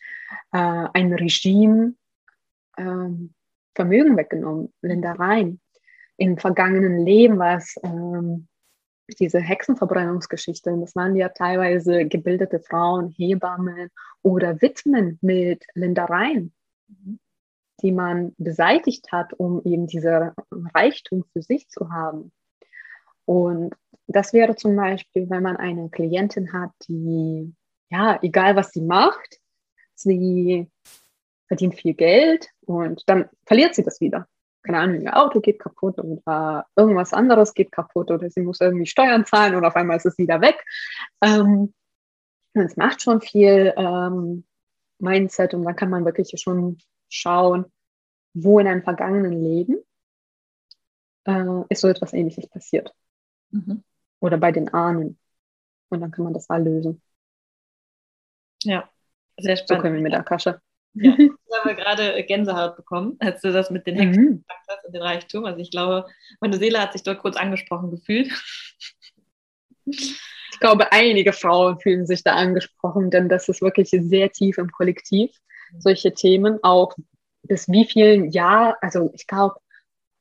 [0.52, 1.96] äh, ein Regime
[2.78, 3.34] ähm,
[3.74, 5.60] Vermögen weggenommen, Ländereien.
[6.18, 8.48] Im vergangenen Leben war es ähm,
[9.20, 10.78] diese Hexenverbrennungsgeschichte.
[10.80, 13.90] Das waren ja teilweise gebildete Frauen, Hebammen
[14.22, 16.54] oder Witwen mit Ländereien
[17.82, 20.34] die man beseitigt hat, um eben dieser
[20.74, 22.32] Reichtum für sich zu haben.
[23.26, 23.74] Und
[24.08, 27.54] das wäre zum Beispiel, wenn man eine Klientin hat, die
[27.90, 29.40] ja, egal was sie macht,
[29.94, 30.70] sie
[31.48, 34.28] verdient viel Geld und dann verliert sie das wieder.
[34.64, 38.88] Keine Ahnung, ihr Auto geht kaputt oder irgendwas anderes geht kaputt oder sie muss irgendwie
[38.88, 40.64] Steuern zahlen und auf einmal ist es wieder weg.
[41.22, 41.74] Ähm,
[42.54, 44.46] es macht schon viel ähm,
[44.98, 47.66] Mindset und dann kann man wirklich schon schauen,
[48.34, 49.78] wo in einem vergangenen Leben
[51.26, 52.94] äh, ist so etwas Ähnliches passiert.
[53.56, 53.84] Mhm.
[54.20, 55.18] Oder bei den Ahnen.
[55.90, 57.02] Und dann kann man das mal lösen.
[58.64, 58.90] Ja,
[59.38, 59.70] sehr spannend.
[59.70, 60.62] So können wir mit der Kasche.
[60.94, 61.32] Ja, ich
[61.64, 64.38] habe gerade Gänsehaut bekommen, als du das mit den Hexen mhm.
[64.38, 65.46] gesagt hast und den Reichtum.
[65.46, 66.06] Also ich glaube,
[66.40, 68.32] meine Seele hat sich dort kurz angesprochen gefühlt.
[70.56, 74.72] Ich glaube, einige Frauen fühlen sich da angesprochen, denn das ist wirklich sehr tief im
[74.72, 75.30] Kollektiv.
[75.80, 76.96] Solche Themen, auch
[77.44, 79.56] bis wie vielen Jahren, also ich glaube,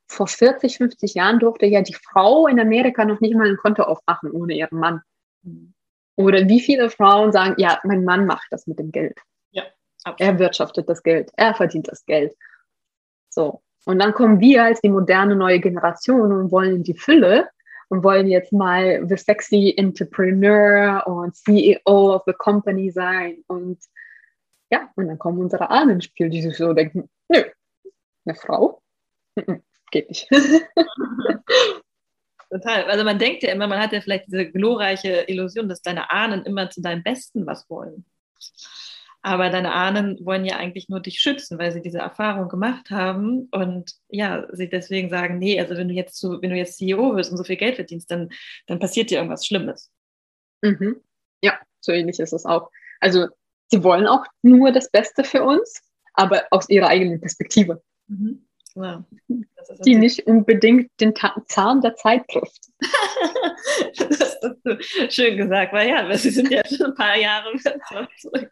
[0.07, 3.83] vor 40, 50 Jahren durfte ja die Frau in Amerika noch nicht mal ein Konto
[3.83, 5.01] aufmachen ohne ihren Mann.
[5.43, 5.73] Mhm.
[6.15, 9.19] Oder wie viele Frauen sagen, ja, mein Mann macht das mit dem Geld.
[9.51, 9.63] Ja,
[10.03, 10.19] absolut.
[10.21, 12.35] Er wirtschaftet das Geld, er verdient das Geld.
[13.29, 13.61] So.
[13.85, 17.49] Und dann kommen wir als die moderne neue Generation und wollen die Fülle
[17.89, 23.43] und wollen jetzt mal the sexy entrepreneur und CEO of the company sein.
[23.47, 23.79] Und
[24.71, 27.43] ja, und dann kommen unsere Ahnen ins Spiel, die sich so denken, nö,
[28.25, 28.81] eine Frau?
[29.95, 30.27] Geht nicht.
[32.51, 32.83] Total.
[32.83, 36.43] Also man denkt ja immer, man hat ja vielleicht diese glorreiche Illusion, dass deine Ahnen
[36.43, 38.03] immer zu deinem Besten was wollen.
[39.21, 43.47] Aber deine Ahnen wollen ja eigentlich nur dich schützen, weil sie diese Erfahrung gemacht haben
[43.51, 47.15] und ja, sie deswegen sagen, nee, also wenn du jetzt so, wenn du jetzt CEO
[47.15, 48.27] wirst und so viel Geld verdienst, dann,
[48.67, 49.93] dann passiert dir irgendwas Schlimmes.
[50.61, 50.97] Mhm.
[51.41, 52.69] Ja, so ähnlich ist es auch.
[52.99, 53.27] Also
[53.71, 55.81] sie wollen auch nur das Beste für uns,
[56.15, 57.81] aber aus ihrer eigenen Perspektive.
[58.07, 58.45] Mhm.
[58.75, 59.05] Ja,
[59.85, 61.13] die nicht unbedingt den
[61.47, 62.71] Zahn der Zeit trifft.
[63.97, 64.77] das hast du
[65.09, 67.53] schön gesagt, weil ja, wir sind ja schon ein paar Jahre
[68.19, 68.51] zurück.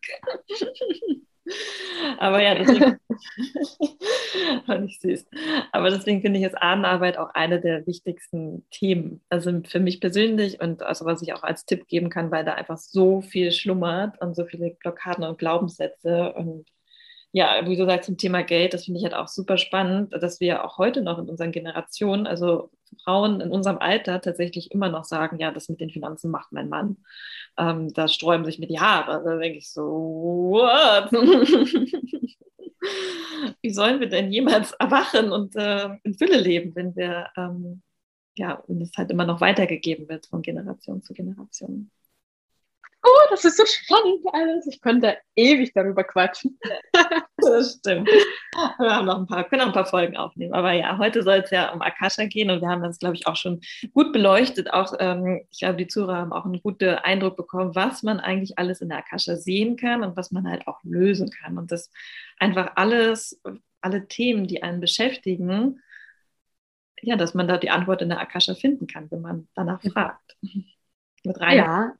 [2.20, 3.00] Aber ja, deswegen
[4.66, 5.26] fand ich süß.
[5.72, 9.22] Aber deswegen finde ich jetzt Ahnenarbeit auch eine der wichtigsten Themen.
[9.30, 12.54] Also für mich persönlich und also was ich auch als Tipp geben kann, weil da
[12.54, 16.66] einfach so viel schlummert und so viele Blockaden und Glaubenssätze und
[17.34, 20.40] ja, wie du sagst, zum Thema Geld, das finde ich halt auch super spannend, dass
[20.40, 22.70] wir auch heute noch in unseren Generationen, also
[23.04, 26.70] Frauen in unserem Alter tatsächlich immer noch sagen, ja, das mit den Finanzen macht mein
[26.70, 26.98] Mann.
[27.58, 29.24] Ähm, da sträuben sich mir die Haare.
[29.26, 31.12] Da denke ich so, what?
[33.62, 37.82] wie sollen wir denn jemals erwachen und äh, in Fülle leben, wenn wir, ähm,
[38.38, 41.90] ja, wenn es halt immer noch weitergegeben wird von Generation zu Generation
[43.24, 44.68] oh, das ist so spannend alles.
[44.68, 46.60] Ich könnte ewig darüber quatschen.
[47.38, 48.10] das stimmt.
[48.10, 50.54] Wir haben noch ein paar, können noch ein paar Folgen aufnehmen.
[50.54, 53.28] Aber ja, heute soll es ja um Akasha gehen und wir haben das, glaube ich,
[53.28, 53.62] auch schon
[53.94, 54.72] gut beleuchtet.
[54.74, 58.58] Auch, ähm, ich glaube, die Zuhörer haben auch einen guten Eindruck bekommen, was man eigentlich
[58.58, 61.58] alles in der Akasha sehen kann und was man halt auch lösen kann.
[61.58, 61.92] Und das
[62.40, 63.42] einfach alles,
[63.82, 65.82] alle Themen, die einen beschäftigen,
[67.02, 70.38] ja, dass man da die Antwort in der Akasha finden kann, wenn man danach fragt.
[71.26, 71.58] Mit rein.
[71.58, 71.94] Ja,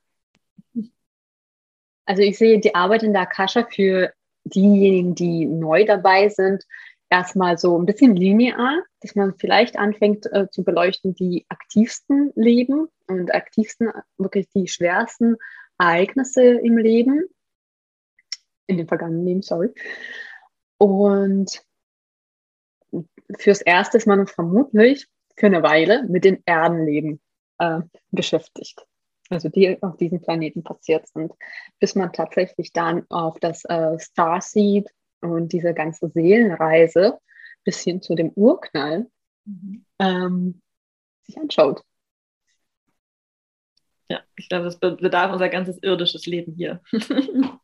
[2.06, 4.12] also ich sehe die Arbeit in der Akasha für
[4.44, 6.64] diejenigen, die neu dabei sind,
[7.10, 12.88] erstmal so ein bisschen linear, dass man vielleicht anfängt äh, zu beleuchten, die aktivsten Leben
[13.06, 15.36] und aktivsten, wirklich die schwersten
[15.78, 17.24] Ereignisse im Leben,
[18.66, 19.72] in dem vergangenen Leben, sorry.
[20.78, 21.62] Und
[23.38, 27.20] fürs Erste ist man vermutlich für eine Weile mit den Erdenleben
[27.58, 27.80] äh,
[28.10, 28.86] beschäftigt
[29.30, 31.32] also die auf diesem Planeten passiert sind,
[31.80, 34.88] bis man tatsächlich dann auf das äh, Starseed
[35.20, 37.18] und diese ganze Seelenreise
[37.64, 39.06] bis hin zu dem Urknall
[39.44, 39.84] mhm.
[39.98, 40.60] ähm,
[41.22, 41.82] sich anschaut.
[44.10, 46.82] Ja, ich glaube, das bedarf unser ganzes irdisches Leben hier.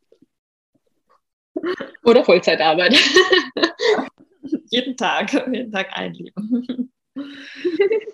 [2.02, 2.94] Oder Vollzeitarbeit.
[4.70, 6.90] jeden Tag, jeden Tag ein Leben.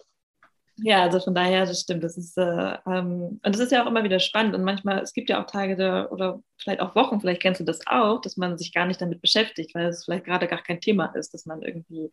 [0.78, 2.04] Ja, also von daher, das stimmt.
[2.04, 2.42] Das ist, äh,
[2.86, 4.54] ähm, und das ist ja auch immer wieder spannend.
[4.54, 7.64] Und manchmal, es gibt ja auch Tage da, oder vielleicht auch Wochen, vielleicht kennst du
[7.64, 10.80] das auch, dass man sich gar nicht damit beschäftigt, weil es vielleicht gerade gar kein
[10.80, 12.12] Thema ist, dass man irgendwie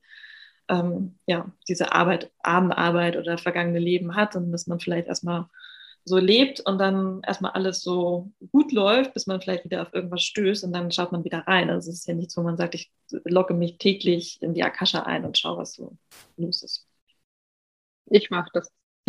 [0.70, 5.47] ähm, ja, diese Arbeit, Abendarbeit oder vergangene Leben hat und dass man vielleicht erstmal
[6.05, 10.24] so lebt und dann erstmal alles so gut läuft, bis man vielleicht wieder auf irgendwas
[10.24, 11.70] stößt und dann schaut man wieder rein.
[11.70, 12.91] Also es ist ja nichts, wo man sagt, ich
[13.26, 15.97] logge mich täglich in die Akasha ein und schaue, was so
[16.38, 16.88] los ist.
[18.06, 18.72] Ich mache das.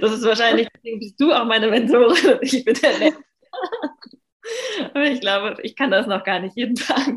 [0.00, 3.22] das ist wahrscheinlich, bist du auch meine Mentorin und ich bin der Mentor.
[4.94, 7.16] Aber ich glaube, ich kann das noch gar nicht jeden Tag.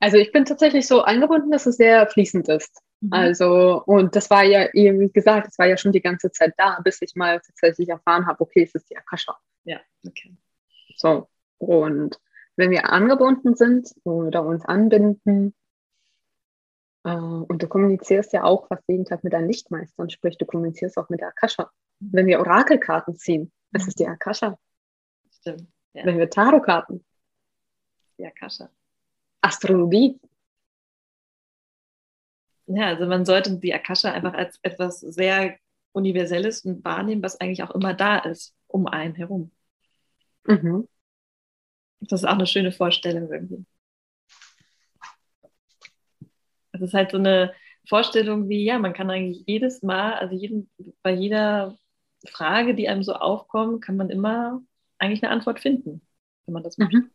[0.00, 2.82] Also ich bin tatsächlich so angebunden, dass es sehr fließend ist.
[3.00, 3.12] Mhm.
[3.12, 6.80] Also, und das war ja, wie gesagt, das war ja schon die ganze Zeit da,
[6.82, 9.36] bis ich mal tatsächlich erfahren habe, okay, es ist die Akasha.
[9.64, 10.36] Ja, okay.
[10.96, 11.28] So,
[11.58, 12.18] und
[12.56, 15.54] wenn wir angebunden sind oder uns anbinden,
[17.04, 21.08] und du kommunizierst ja auch fast jeden Tag mit deinen Lichtmeistern, sprich, du kommunizierst auch
[21.08, 21.70] mit der Akasha.
[21.98, 24.56] Wenn wir Orakelkarten ziehen, das ist die Akasha.
[25.40, 25.66] Stimmt.
[25.94, 26.04] Ja.
[26.06, 27.04] Wenn wir Tarotkarten.
[28.18, 28.70] Die Akasha.
[29.40, 30.20] Astrologie.
[32.66, 35.56] Ja, also man sollte die Akasha einfach als etwas sehr
[35.92, 39.50] Universelles und wahrnehmen, was eigentlich auch immer da ist, um einen herum.
[40.44, 40.88] Mhm.
[42.00, 43.64] Das ist auch eine schöne Vorstellung irgendwie.
[46.82, 47.52] Es ist halt so eine
[47.88, 50.70] Vorstellung wie, ja, man kann eigentlich jedes Mal, also jeden,
[51.02, 51.76] bei jeder
[52.28, 54.62] Frage, die einem so aufkommt, kann man immer
[54.98, 56.02] eigentlich eine Antwort finden,
[56.46, 56.92] wenn man das macht.
[56.92, 57.10] Mhm.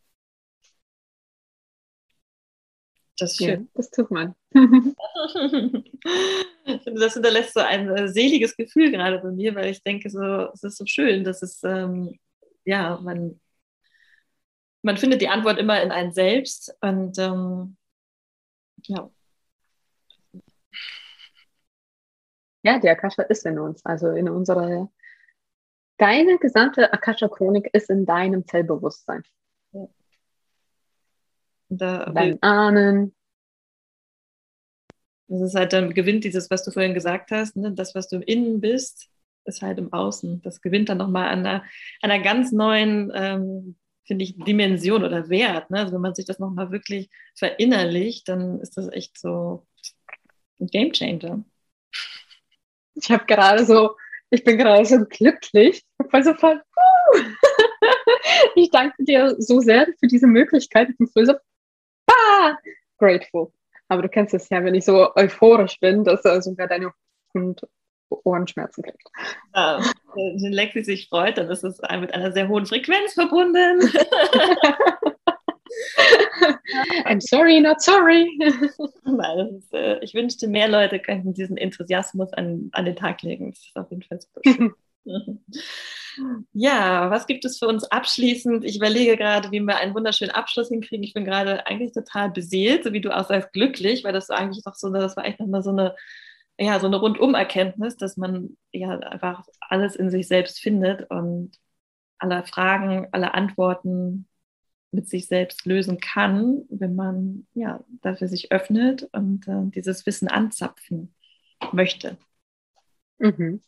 [3.20, 3.62] Das ist schön.
[3.62, 4.36] Ja, das tut man.
[4.52, 4.64] das
[7.14, 10.22] hinterlässt so ein äh, seliges Gefühl gerade bei mir, weil ich denke, so,
[10.54, 12.20] es ist so schön, dass es, ähm,
[12.64, 13.40] ja, man,
[14.84, 17.78] man findet die Antwort immer in einem selbst und ähm,
[18.84, 19.10] ja.
[22.64, 24.90] Ja, die Akasha ist in uns, also in unserer,
[25.98, 29.24] deine gesamte Akasha-Chronik ist in deinem Zellbewusstsein.
[29.72, 29.88] Ja.
[31.70, 33.16] Da, Dein Ahnen.
[35.28, 37.74] Das ist halt, dann gewinnt dieses, was du vorhin gesagt hast, ne?
[37.74, 39.10] das, was du im Innen bist,
[39.48, 40.42] ist halt im Außen.
[40.42, 41.64] Das gewinnt dann nochmal an einer,
[42.02, 45.70] einer ganz neuen, ähm, finde ich, Dimension oder Wert.
[45.70, 45.80] Ne?
[45.80, 49.66] Also wenn man sich das nochmal wirklich verinnerlicht, dann ist das echt so
[50.60, 51.44] ein Game Changer.
[53.00, 53.96] Ich habe gerade so,
[54.30, 57.20] ich bin gerade so glücklich, weil so voll, uh,
[58.56, 60.90] ich danke dir so sehr für diese Möglichkeit.
[60.90, 61.34] Ich bin so
[62.10, 62.58] ah,
[62.98, 63.52] grateful.
[63.88, 66.92] Aber du kennst es ja, wenn ich so euphorisch bin, dass er sogar deine
[67.34, 67.62] Hund
[68.10, 69.10] Ohrenschmerzen kriegt.
[69.54, 69.82] Ja,
[70.16, 73.82] wenn Lexi sich freut, dann ist es mit einer sehr hohen Frequenz verbunden.
[77.06, 78.28] I'm sorry, not sorry.
[78.42, 83.52] Ist, äh, ich wünschte, mehr Leute könnten diesen Enthusiasmus an, an den Tag legen.
[83.52, 84.74] Das ist auf jeden Fall super schön.
[86.54, 88.66] Ja, was gibt es für uns abschließend?
[88.66, 91.04] Ich überlege gerade, wie wir einen wunderschönen Abschluss hinkriegen.
[91.04, 94.66] Ich bin gerade eigentlich total beseelt, so wie du auch sagst, glücklich, weil das eigentlich
[94.66, 95.96] noch so, das war echt nochmal so eine,
[96.60, 101.52] ja, so eine Rundumerkenntnis, dass man ja einfach alles in sich selbst findet und
[102.20, 104.28] alle Fragen, alle Antworten
[104.98, 110.28] mit sich selbst lösen kann, wenn man ja dafür sich öffnet und äh, dieses Wissen
[110.28, 111.14] anzapfen
[111.72, 112.18] möchte.
[113.20, 113.62] Mhm.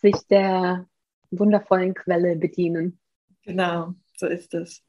[0.00, 0.86] Sich der
[1.32, 3.00] wundervollen Quelle bedienen.
[3.42, 4.84] Genau, so ist es.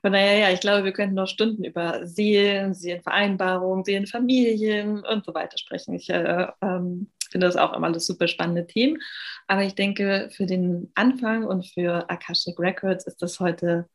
[0.00, 5.34] Von daher, ja, ich glaube, wir könnten noch Stunden über Seelen, Seelenvereinbarungen, Seelenfamilien und so
[5.34, 5.94] weiter sprechen.
[5.94, 8.98] Ich äh, ähm, finde das auch immer alles super spannende Themen.
[9.46, 13.88] Aber ich denke, für den Anfang und für Akashic Records ist das heute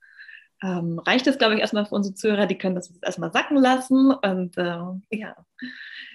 [0.63, 2.47] ähm, reicht es, glaube ich, erstmal für unsere Zuhörer.
[2.47, 4.11] Die können das erstmal sacken lassen.
[4.11, 4.79] Und äh,
[5.11, 5.35] ja,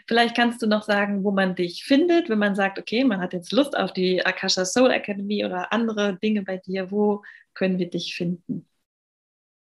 [0.07, 3.33] vielleicht kannst du noch sagen, wo man dich findet, wenn man sagt, okay, man hat
[3.33, 6.91] jetzt Lust auf die Akasha Soul Academy oder andere Dinge bei dir.
[6.91, 7.23] Wo
[7.55, 8.67] können wir dich finden?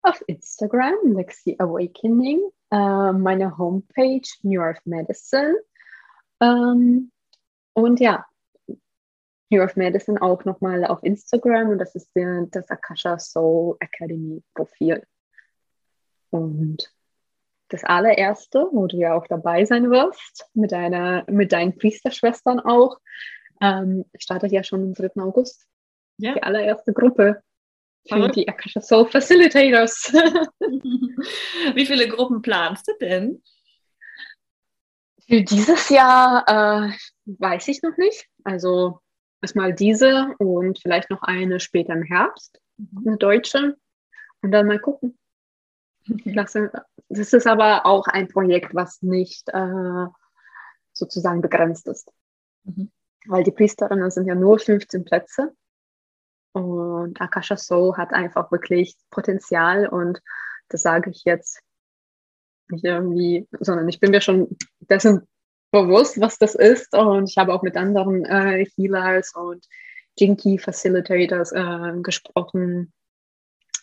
[0.02, 2.40] Auf Instagram, Lexi Awakening,
[2.70, 5.56] äh, meine Homepage, New Earth Medicine.
[6.40, 7.10] Ähm,
[7.74, 8.24] und ja,
[9.50, 14.42] New of Medicine auch nochmal auf Instagram und das ist der, das Akasha Soul Academy
[14.54, 15.02] Profil.
[16.30, 16.92] Und
[17.68, 22.98] das allererste, wo du ja auch dabei sein wirst, mit, deiner, mit deinen Priesterschwestern auch,
[23.60, 25.20] ähm, startet ja schon am 3.
[25.20, 25.66] August.
[26.18, 26.34] Ja.
[26.34, 27.42] Die allererste Gruppe
[28.08, 28.36] für Verrückt.
[28.36, 30.12] die Akasha Soul Facilitators.
[31.74, 33.42] Wie viele Gruppen planst du denn?
[35.28, 36.92] Für dieses Jahr äh,
[37.26, 38.26] weiß ich noch nicht.
[38.42, 39.00] Also
[39.42, 43.08] erstmal diese und vielleicht noch eine später im Herbst, mhm.
[43.08, 43.76] eine deutsche.
[44.42, 45.16] Und dann mal gucken.
[47.12, 50.06] Das, ist aber auch ein Projekt, was nicht äh,
[50.92, 52.10] sozusagen begrenzt ist.
[52.64, 52.90] Mhm.
[53.26, 55.52] Weil die Priesterinnen sind ja nur 15 Plätze.
[56.52, 60.20] Und Akasha So hat einfach wirklich Potenzial und
[60.68, 61.60] das sage ich jetzt
[62.68, 65.28] nicht irgendwie, sondern ich bin mir schon dessen
[65.70, 66.94] bewusst, was das ist.
[66.94, 69.66] Und ich habe auch mit anderen äh, Healers und
[70.18, 72.92] Jinky Facilitators äh, gesprochen,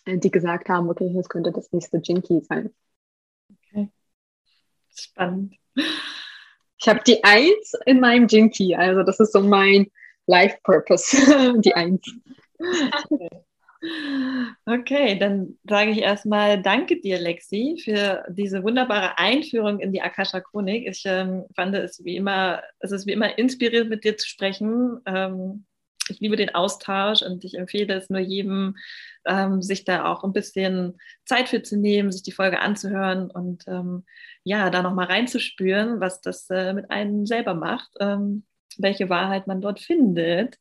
[0.05, 2.73] die gesagt haben, okay, das könnte das nächste Jinky sein.
[3.49, 3.89] Okay.
[4.89, 5.55] Spannend.
[6.79, 9.87] Ich habe die Eins in meinem Jinky, also das ist so mein
[10.27, 11.17] Life Purpose,
[11.61, 12.09] die Eins.
[13.11, 13.29] Okay.
[14.65, 20.41] Okay, dann sage ich erstmal Danke dir, Lexi, für diese wunderbare Einführung in die Akasha
[20.41, 20.87] Chronik.
[20.87, 24.99] Ich ähm, fand es wie immer, es ist wie immer inspirierend, mit dir zu sprechen.
[25.05, 25.65] Ähm,
[26.09, 28.77] ich liebe den Austausch und ich empfehle es nur jedem,
[29.25, 33.63] ähm, sich da auch ein bisschen Zeit für zu nehmen, sich die Folge anzuhören und
[33.67, 34.05] ähm,
[34.43, 38.45] ja, da nochmal reinzuspüren, was das äh, mit einem selber macht, ähm,
[38.77, 40.57] welche Wahrheit man dort findet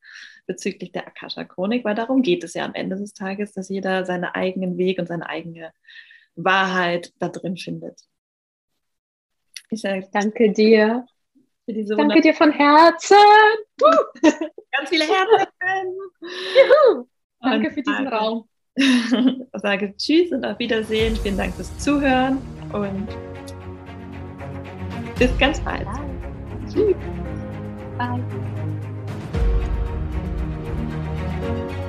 [0.47, 4.25] bezüglich der Akasha-Chronik, weil darum geht es ja am Ende des Tages, dass jeder seinen
[4.25, 5.73] eigenen Weg und seine eigene
[6.37, 8.01] Wahrheit da drin findet.
[9.71, 11.07] Ich sage, danke dir.
[11.67, 13.17] danke dir von Herzen.
[14.23, 15.49] Ganz viele Herzen.
[16.23, 17.07] Juhu.
[17.41, 18.49] Danke für diesen Raum.
[18.75, 19.11] Ich
[19.55, 21.17] sage Tschüss und auf Wiedersehen.
[21.17, 22.39] Vielen Dank fürs Zuhören
[22.73, 23.09] und
[25.19, 25.87] bis ganz bald.
[26.71, 26.97] Tschüss.
[31.47, 31.86] Bye.